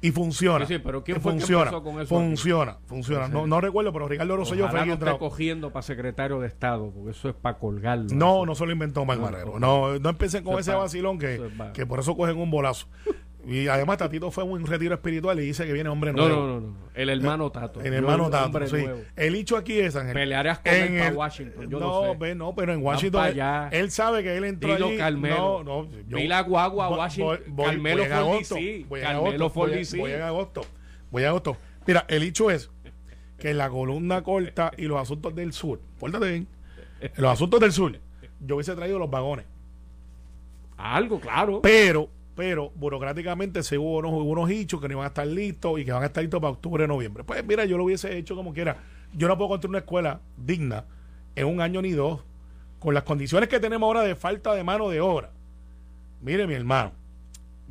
[0.00, 0.66] Y funciona.
[0.66, 3.26] Sí, sí, pero ¿quién fue el que funciona, empezó con eso Funciona, funciona.
[3.28, 5.18] No, no recuerdo, pero Ricardo Rosselló fue Ojalá quien no trajo.
[5.18, 8.04] cogiendo para secretario de Estado, porque eso es para colgarlo.
[8.12, 9.58] No, no se lo inventó No, Marrero.
[9.58, 9.92] no.
[9.92, 11.40] No, no empecen con ese va- vacilón que, es
[11.72, 12.86] que por eso cogen un bolazo.
[13.46, 16.40] Y además Tatito fue un retiro espiritual y dice que viene hombre No, nuevo.
[16.46, 16.74] no, no, no.
[16.94, 17.80] El hermano Tato.
[17.82, 18.76] El hermano Tato, hombre sí.
[18.76, 19.00] nuevo.
[19.16, 20.14] El hecho aquí es, Ángel.
[20.14, 22.16] Pelearás con él para Washington, yo no, sé.
[22.18, 23.26] ve, no, pero en Washington
[23.70, 24.96] él, sabe que él entró Dilo allí.
[24.96, 25.62] Carmelo.
[25.62, 25.90] No, no.
[26.08, 27.38] yo- Vi la guagua a Washington.
[27.46, 28.84] voy- voy- Carmelo voy en agosto, DC.
[28.88, 29.98] voy en Carmelo agosto, voy- DC.
[29.98, 30.60] Voy en agosto.
[31.10, 31.56] Voy en agosto.
[31.86, 32.70] Mira, el hecho es
[33.38, 36.48] que la columna corta y los asuntos del sur, pórtate bien,
[37.16, 37.98] los asuntos del sur,
[38.40, 39.44] yo hubiese traído los vagones.
[40.76, 41.60] Algo, claro.
[41.62, 45.78] Pero, pero, burocráticamente se hubo unos, hubo unos hichos que no iban a estar listos
[45.78, 47.24] y que van a estar listos para octubre, noviembre.
[47.24, 48.76] Pues mira, yo lo hubiese hecho como quiera.
[49.12, 50.84] Yo no puedo construir una escuela digna
[51.36, 52.20] en un año ni dos,
[52.80, 55.30] con las condiciones que tenemos ahora de falta de mano de obra.
[56.20, 56.92] Mire, mi hermano,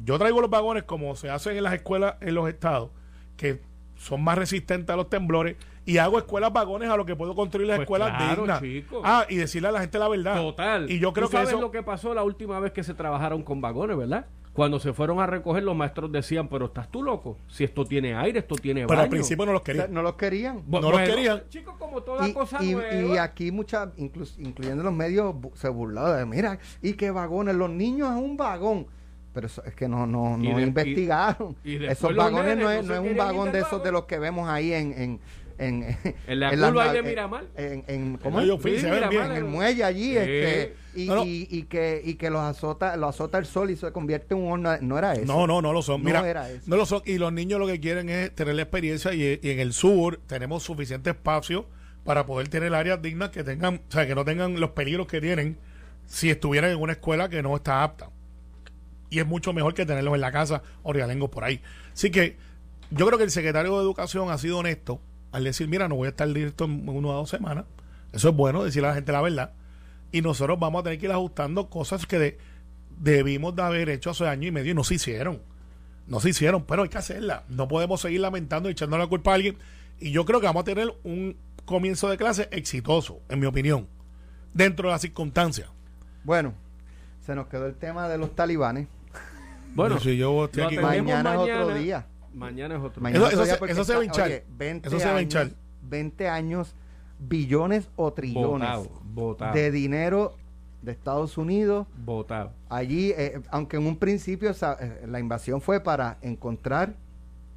[0.03, 2.89] yo traigo los vagones como se hacen en las escuelas en los estados,
[3.37, 3.61] que
[3.97, 5.55] son más resistentes a los temblores,
[5.85, 8.61] y hago escuelas vagones a lo que puedo construir las Pues escuelas claro, dignas.
[8.61, 9.01] chico.
[9.03, 10.35] Ah, y decirle a la gente la verdad.
[10.37, 10.89] Total.
[10.89, 11.59] Y yo creo ¿Tú que sabes eso.
[11.61, 14.25] lo que pasó la última vez que se trabajaron con vagones, ¿verdad?
[14.53, 17.39] Cuando se fueron a recoger, los maestros decían, pero estás tú loco.
[17.47, 19.09] Si esto tiene aire, esto tiene pero al baño".
[19.09, 19.93] principio no los O sea, querían.
[19.93, 20.63] no los querían.
[20.67, 21.43] No los querían.
[21.49, 23.15] Chicos, como toda Y, cosa y- nueva.
[23.15, 27.71] y aquí muchas, inclu- incluyendo los medios, se burlaban de, mira, y qué vagones, los
[27.71, 28.85] niños a un vagón.
[29.33, 31.55] Pero eso es que no, no, Y no de- investigaron.
[31.63, 33.85] y- Esos vagones no nenes es, no es un vagón de esos vagón.
[33.85, 34.93] de los que vemos ahí en...
[34.93, 35.19] en
[35.59, 35.83] en,
[36.27, 37.45] En la ahí nav- de en- Miramar.
[37.55, 38.61] En, en- ¿cómo En es?
[38.63, 39.23] Sí, Miramar, bien.
[39.25, 40.17] en el muelle allí Sí.
[40.17, 41.23] este y, No, no.
[41.25, 44.41] y- y que y que los azota lo azota el sol y se convierte en
[44.41, 46.01] un horno no era eso No, no, no lo son.
[46.01, 46.63] No Mira, era eso.
[46.67, 47.01] no lo son.
[47.05, 50.19] Y los niños lo que quieren es tener la experiencia y, y en el sur
[50.27, 51.65] tenemos suficiente espacio
[52.03, 55.21] para poder tener áreas dignas que tengan, o sea, que no tengan los peligros que
[55.21, 55.57] tienen
[56.05, 58.09] si estuvieran en una escuela que no está apta.
[59.09, 61.61] Y es mucho mejor que tenerlos en la casa o realengos por ahí.
[61.93, 62.35] Así que
[62.91, 64.99] yo creo que el secretario de Educación ha sido honesto
[65.31, 67.65] al decir, mira, no voy a estar listo en una o dos semanas.
[68.11, 69.53] Eso es bueno, decirle a la gente la verdad.
[70.13, 72.37] Y nosotros vamos a tener que ir ajustando cosas que de-
[72.97, 75.41] debimos de haber hecho hace año y medio y no se hicieron.
[76.07, 77.43] No se hicieron, pero hay que hacerla.
[77.49, 79.57] No podemos seguir lamentando y echando la culpa a alguien.
[79.99, 81.35] Y yo creo que vamos a tener un
[81.65, 83.87] comienzo de clase exitoso, en mi opinión,
[84.53, 85.69] dentro de las circunstancias.
[86.23, 86.53] bueno
[87.25, 88.87] se nos quedó el tema de los talibanes
[89.75, 93.01] Bueno, si yo estoy lo aquí atendemos mañana es otro día Mañana es otro.
[93.01, 94.25] Mañana Eso- eso día se- eso se va a hinchar.
[94.27, 95.49] oye, 20 Eso se va a años, hinchar.
[95.83, 96.75] 20 años
[97.27, 98.89] billones o trillones
[99.53, 100.35] de dinero
[100.81, 102.51] de Estados Unidos votado.
[102.69, 106.95] allí, eh, aunque en un principio eh, la invasión fue para encontrar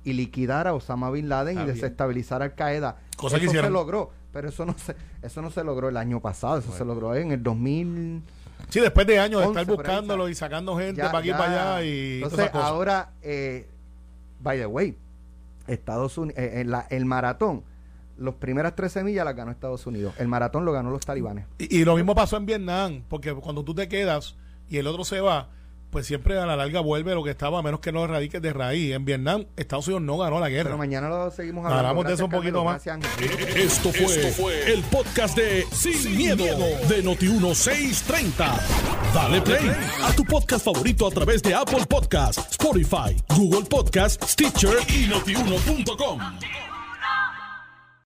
[0.05, 1.75] y liquidar a Osama Bin Laden y bien.
[1.75, 2.97] desestabilizar Al Qaeda.
[3.17, 3.73] Cosa que eso se hicieron.
[3.73, 7.15] logró, pero eso no se, eso no se logró el año pasado, eso se logró
[7.17, 8.23] en el 2000.
[8.69, 11.31] Sí, después de años de 11 estar buscándolo y sacando gente Ya- para aquí y
[11.33, 13.69] ya- para allá y Entonces, ahora, eh,
[14.41, 14.97] by the way,
[15.67, 17.65] Estados Unidos, eh, en la- el maratón,
[18.19, 20.15] las primeras 13 millas las ganó Estados Unidos.
[20.19, 21.47] El maratón lo ganó los talibanes.
[21.59, 24.37] Y, y lo mismo pasó en Vietnam, porque cuando tú te quedas
[24.69, 25.51] y el otro se va,
[25.91, 28.53] pues siempre a la larga vuelve lo que estaba, a menos que no erradiques de
[28.53, 28.95] raíz.
[28.95, 30.65] En Vietnam, Estados Unidos no ganó la guerra.
[30.65, 31.89] Pero mañana lo seguimos hablando.
[31.89, 32.85] Hablamos de eso un poquito más.
[32.85, 33.57] Gracias, Ángel.
[33.57, 38.61] Esto fue, Esto fue el podcast de Sin, miedo, de Noti1630.
[39.15, 39.71] Dale play
[40.03, 46.76] a tu podcast favorito a través de Apple Podcasts, Spotify, Google Podcasts, Stitcher y notiuno.com.